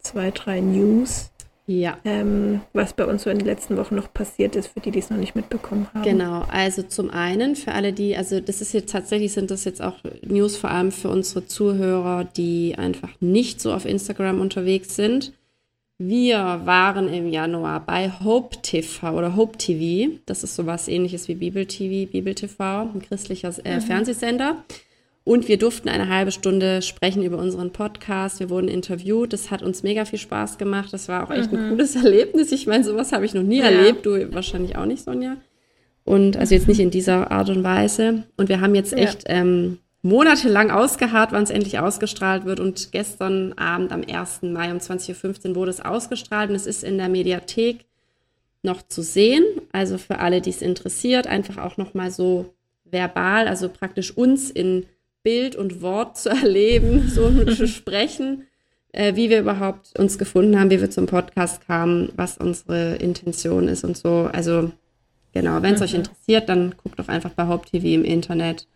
[0.00, 1.30] zwei, drei News.
[1.66, 1.96] Ja.
[2.04, 4.98] Ähm, was bei uns so in den letzten Wochen noch passiert ist, für die, die
[4.98, 6.02] es noch nicht mitbekommen haben.
[6.02, 9.80] Genau, also zum einen für alle, die, also das ist jetzt tatsächlich, sind das jetzt
[9.80, 15.32] auch News vor allem für unsere Zuhörer, die einfach nicht so auf Instagram unterwegs sind.
[15.98, 20.18] Wir waren im Januar bei Hope TV oder Hope TV.
[20.26, 23.80] Das ist sowas ähnliches wie Bibel TV, Bibel TV, ein christlicher äh, mhm.
[23.80, 24.64] Fernsehsender.
[25.22, 28.40] Und wir durften eine halbe Stunde sprechen über unseren Podcast.
[28.40, 29.32] Wir wurden interviewt.
[29.32, 30.92] Das hat uns mega viel Spaß gemacht.
[30.92, 31.58] Das war auch echt mhm.
[31.58, 32.50] ein cooles Erlebnis.
[32.50, 33.66] Ich meine, sowas habe ich noch nie ja.
[33.66, 34.04] erlebt.
[34.04, 35.36] Du wahrscheinlich auch nicht, Sonja.
[36.02, 38.24] Und also jetzt nicht in dieser Art und Weise.
[38.36, 39.36] Und wir haben jetzt echt ja.
[39.36, 42.60] ähm, monatelang ausgeharrt, wann es endlich ausgestrahlt wird.
[42.60, 44.42] Und gestern Abend am 1.
[44.42, 46.50] Mai um 20.15 Uhr wurde es ausgestrahlt.
[46.50, 47.86] Und es ist in der Mediathek
[48.62, 49.44] noch zu sehen.
[49.72, 52.52] Also für alle, die es interessiert, einfach auch noch mal so
[52.84, 54.84] verbal, also praktisch uns in
[55.22, 58.46] Bild und Wort zu erleben, so zu sprechen,
[58.92, 63.68] äh, wie wir überhaupt uns gefunden haben, wie wir zum Podcast kamen, was unsere Intention
[63.68, 64.28] ist und so.
[64.30, 64.70] Also
[65.32, 65.84] genau, wenn es mhm.
[65.84, 68.66] euch interessiert, dann guckt doch einfach bei Haupt TV im Internet,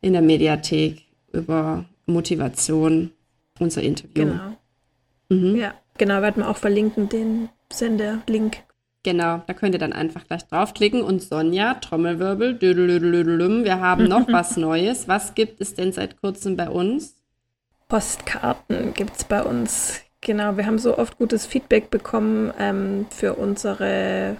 [0.00, 3.12] in der Mediathek über Motivation,
[3.58, 4.24] unser Interview.
[4.24, 4.56] Genau.
[5.28, 5.56] Mhm.
[5.56, 8.58] Ja, genau, werden wir auch verlinken, den Sender-Link.
[9.02, 11.02] Genau, da könnt ihr dann einfach gleich draufklicken.
[11.02, 15.08] Und Sonja, Trommelwirbel, wir haben noch was Neues.
[15.08, 17.16] Was gibt es denn seit kurzem bei uns?
[17.88, 20.00] Postkarten gibt es bei uns.
[20.20, 24.36] Genau, wir haben so oft gutes Feedback bekommen ähm, für unsere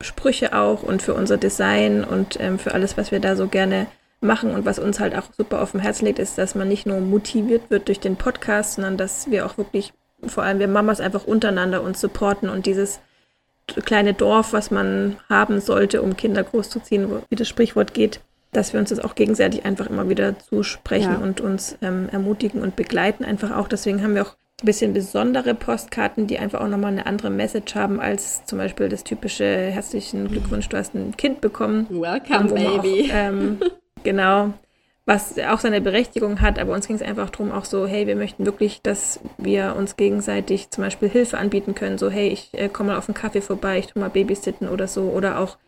[0.00, 3.88] Sprüche auch und für unser Design und ähm, für alles, was wir da so gerne
[4.20, 6.86] machen und was uns halt auch super auf dem Herzen liegt, ist, dass man nicht
[6.86, 9.92] nur motiviert wird durch den Podcast, sondern dass wir auch wirklich,
[10.26, 13.00] vor allem wir Mamas einfach untereinander uns supporten und dieses
[13.84, 18.20] kleine Dorf, was man haben sollte, um Kinder großzuziehen, wie das Sprichwort geht,
[18.52, 21.18] dass wir uns das auch gegenseitig einfach immer wieder zusprechen ja.
[21.18, 23.24] und uns ähm, ermutigen und begleiten.
[23.24, 27.06] Einfach auch, deswegen haben wir auch ein bisschen besondere Postkarten, die einfach auch nochmal eine
[27.06, 31.86] andere Message haben als zum Beispiel das typische herzlichen Glückwunsch, du hast ein Kind bekommen.
[31.90, 33.10] Welcome, Baby.
[33.10, 33.60] Auch, ähm,
[34.06, 34.54] genau
[35.06, 38.16] was auch seine Berechtigung hat, aber uns ging es einfach darum, auch so, hey, wir
[38.16, 42.68] möchten wirklich, dass wir uns gegenseitig zum Beispiel Hilfe anbieten können, so, hey, ich äh,
[42.68, 45.58] komme mal auf einen Kaffee vorbei, ich tue mal Babysitten oder so, oder auch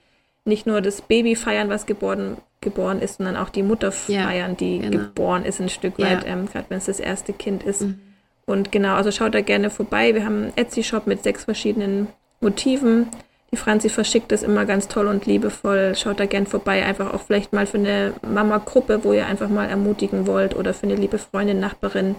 [0.45, 4.57] nicht nur das Baby feiern, was geboren, geboren ist, sondern auch die Mutter feiern, ja,
[4.57, 4.91] die genau.
[5.05, 6.32] geboren ist, ein Stück weit, ja.
[6.32, 7.82] ähm, gerade wenn es das erste Kind ist.
[7.82, 8.01] Mhm.
[8.45, 10.14] Und genau, also schaut da gerne vorbei.
[10.14, 12.09] Wir haben einen Etsy-Shop mit sechs verschiedenen
[12.41, 13.09] Motiven
[13.51, 15.94] die Franzi verschickt es immer ganz toll und liebevoll.
[15.96, 16.84] Schaut da gern vorbei.
[16.84, 20.86] Einfach auch vielleicht mal für eine Mama-Gruppe, wo ihr einfach mal ermutigen wollt oder für
[20.86, 22.16] eine liebe Freundin, Nachbarin.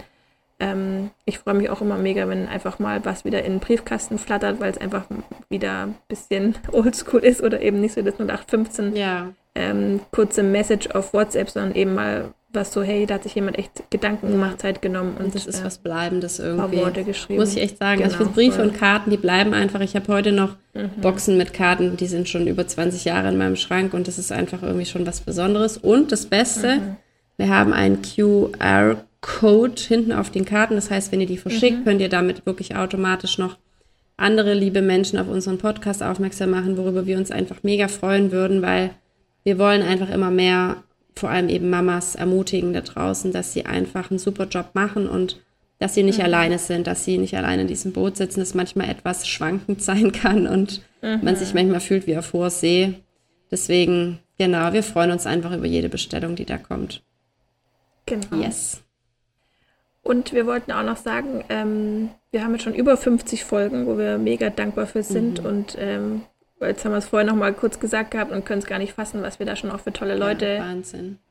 [0.60, 4.18] Ähm, ich freue mich auch immer mega, wenn einfach mal was wieder in den Briefkasten
[4.18, 5.04] flattert, weil es einfach
[5.48, 9.32] wieder ein bisschen oldschool ist oder eben nicht so das 0815 ja.
[9.54, 13.58] ähm, kurze Message auf WhatsApp, sondern eben mal was so, hey, da hat sich jemand
[13.58, 16.78] echt Gedanken gemacht, Zeit genommen und, und das ist äh, was Bleibendes irgendwie.
[16.78, 17.38] Worte geschrieben.
[17.38, 17.98] Muss ich echt sagen.
[17.98, 18.68] Genau, also ich genau, finde Briefe voll.
[18.68, 19.80] und Karten, die bleiben einfach.
[19.80, 20.90] Ich habe heute noch mhm.
[21.00, 24.32] Boxen mit Karten, die sind schon über 20 Jahre in meinem Schrank und das ist
[24.32, 25.76] einfach irgendwie schon was Besonderes.
[25.76, 26.96] Und das Beste, mhm.
[27.36, 30.74] wir haben einen QR-Code hinten auf den Karten.
[30.74, 31.84] Das heißt, wenn ihr die verschickt, mhm.
[31.84, 33.58] könnt ihr damit wirklich automatisch noch
[34.16, 38.60] andere liebe Menschen auf unseren Podcast aufmerksam machen, worüber wir uns einfach mega freuen würden,
[38.60, 38.90] weil
[39.44, 40.82] wir wollen einfach immer mehr
[41.16, 45.40] vor allem eben Mamas ermutigen da draußen, dass sie einfach einen super Job machen und
[45.78, 46.24] dass sie nicht mhm.
[46.24, 50.12] alleine sind, dass sie nicht alleine in diesem Boot sitzen, das manchmal etwas schwankend sein
[50.12, 51.20] kann und mhm.
[51.22, 52.94] man sich manchmal fühlt wie auf hoher See.
[53.50, 57.02] Deswegen, genau, wir freuen uns einfach über jede Bestellung, die da kommt.
[58.06, 58.42] Genau.
[58.42, 58.82] Yes.
[60.10, 63.96] Und wir wollten auch noch sagen, ähm, wir haben jetzt schon über 50 Folgen, wo
[63.96, 65.46] wir mega dankbar für sind mhm.
[65.48, 66.22] und ähm,
[66.60, 68.92] jetzt haben wir es vorher noch mal kurz gesagt gehabt und können es gar nicht
[68.92, 70.74] fassen, was wir da schon auch für tolle Leute ja,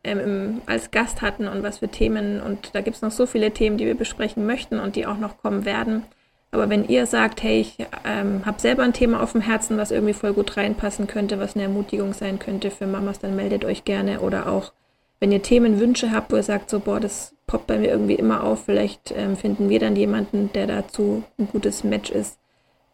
[0.05, 2.39] ähm, im, als Gast hatten und was für Themen.
[2.39, 5.17] Und da gibt es noch so viele Themen, die wir besprechen möchten und die auch
[5.17, 6.03] noch kommen werden.
[6.51, 9.91] Aber wenn ihr sagt, hey, ich ähm, habe selber ein Thema auf dem Herzen, was
[9.91, 13.83] irgendwie voll gut reinpassen könnte, was eine Ermutigung sein könnte für Mamas, dann meldet euch
[13.83, 14.21] gerne.
[14.21, 14.71] Oder auch,
[15.19, 18.43] wenn ihr Themenwünsche habt, wo ihr sagt, so, boah, das poppt bei mir irgendwie immer
[18.43, 22.39] auf, vielleicht ähm, finden wir dann jemanden, der dazu ein gutes Match ist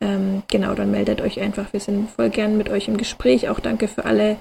[0.01, 1.71] ähm, genau, dann meldet euch einfach.
[1.73, 3.49] Wir sind voll gern mit euch im Gespräch.
[3.49, 4.37] Auch danke für alle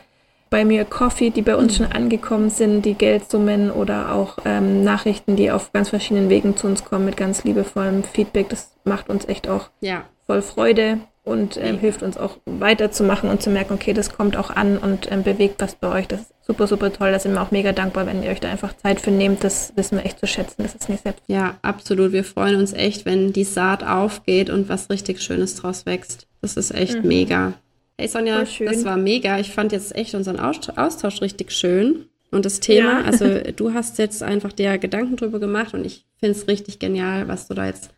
[0.50, 1.84] bei mir Coffee, die bei uns mhm.
[1.84, 6.66] schon angekommen sind, die Geldsummen oder auch ähm, Nachrichten, die auf ganz verschiedenen Wegen zu
[6.66, 8.48] uns kommen mit ganz liebevollem Feedback.
[8.48, 10.04] Das macht uns echt auch ja.
[10.26, 14.50] voll Freude und ähm, hilft uns auch weiterzumachen und zu merken, okay, das kommt auch
[14.50, 16.08] an und ähm, bewegt was bei euch.
[16.08, 17.12] Das ist super, super toll.
[17.12, 19.44] Da sind wir auch mega dankbar, wenn ihr euch da einfach Zeit für nehmt.
[19.44, 20.62] Das wissen wir echt zu schätzen.
[20.62, 21.22] Das ist nicht selbst.
[21.26, 22.12] Ja, absolut.
[22.12, 26.26] Wir freuen uns echt, wenn die Saat aufgeht und was richtig Schönes draus wächst.
[26.40, 27.08] Das ist echt mhm.
[27.08, 27.52] mega.
[27.98, 29.38] Hey Sonja, das war mega.
[29.38, 32.06] Ich fand jetzt echt unseren Austausch richtig schön.
[32.30, 33.04] Und das Thema, ja.
[33.04, 33.26] also
[33.56, 37.46] du hast jetzt einfach dir Gedanken drüber gemacht und ich finde es richtig genial, was
[37.46, 37.90] du da jetzt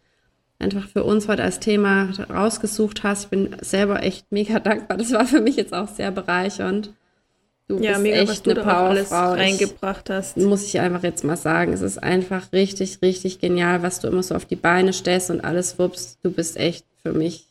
[0.58, 3.24] einfach für uns heute als Thema rausgesucht hast.
[3.24, 4.98] Ich bin selber echt mega dankbar.
[4.98, 6.90] Das war für mich jetzt auch sehr bereichernd.
[7.68, 10.36] Du ja, bist mega, echt was du eine Powerfrau reingebracht hast.
[10.36, 11.72] Muss ich einfach jetzt mal sagen.
[11.72, 15.40] Es ist einfach richtig, richtig genial, was du immer so auf die Beine stellst und
[15.40, 16.18] alles wuppst.
[16.22, 17.46] Du bist echt für mich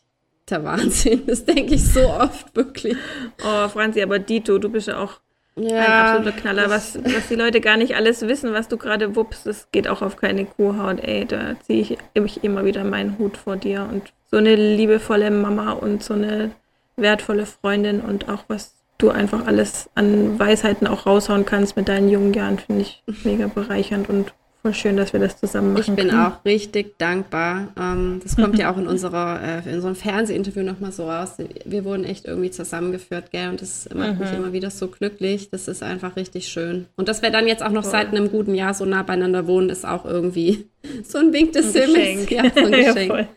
[0.48, 1.26] der Wahnsinn.
[1.26, 2.96] Das denke ich so oft wirklich.
[3.44, 5.20] Oh, Franzi, aber Dito, du bist ja auch
[5.56, 6.70] ja, ein absoluter Knaller.
[6.70, 10.00] Was, was die Leute gar nicht alles wissen, was du gerade wuppst, das geht auch
[10.00, 11.00] auf keine Kuhhaut.
[11.00, 13.88] Ey, da ziehe ich, ich immer wieder meinen Hut vor dir.
[13.90, 16.52] Und so eine liebevolle Mama und so eine
[16.96, 22.08] wertvolle Freundin und auch was du einfach alles an Weisheiten auch raushauen kannst mit deinen
[22.08, 24.32] jungen Jahren, finde ich mega bereichernd und
[24.66, 25.82] Voll schön, dass wir das zusammen machen.
[25.90, 26.20] Ich bin können.
[26.20, 27.68] auch richtig dankbar.
[27.80, 31.34] Ähm, das kommt ja auch in, unserer, äh, in unserem Fernsehinterview nochmal so raus.
[31.64, 33.50] Wir wurden echt irgendwie zusammengeführt, gell?
[33.50, 34.18] Und das macht mhm.
[34.18, 35.50] mich immer wieder so glücklich.
[35.50, 36.86] Das ist einfach richtig schön.
[36.96, 37.92] Und dass wir dann jetzt auch noch Voll.
[37.92, 40.66] seit einem guten Jahr so nah beieinander wohnen, ist auch irgendwie
[41.04, 42.28] so ein Wink des Himmels.
[42.28, 43.12] Ja, so ein Geschenk.
[43.12, 43.28] ja,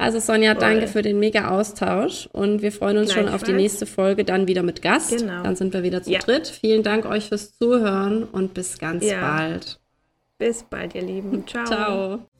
[0.00, 0.60] also Sonja, Voll.
[0.62, 4.48] danke für den mega Austausch und wir freuen uns schon auf die nächste Folge dann
[4.48, 5.16] wieder mit Gast.
[5.16, 5.44] Genau.
[5.44, 6.18] Dann sind wir wieder zu ja.
[6.18, 6.48] dritt.
[6.48, 9.20] Vielen Dank euch fürs Zuhören und bis ganz ja.
[9.20, 9.78] bald.
[10.42, 11.46] Bis bald, ihr Lieben.
[11.46, 11.64] Ciao.
[11.66, 12.31] Ciao.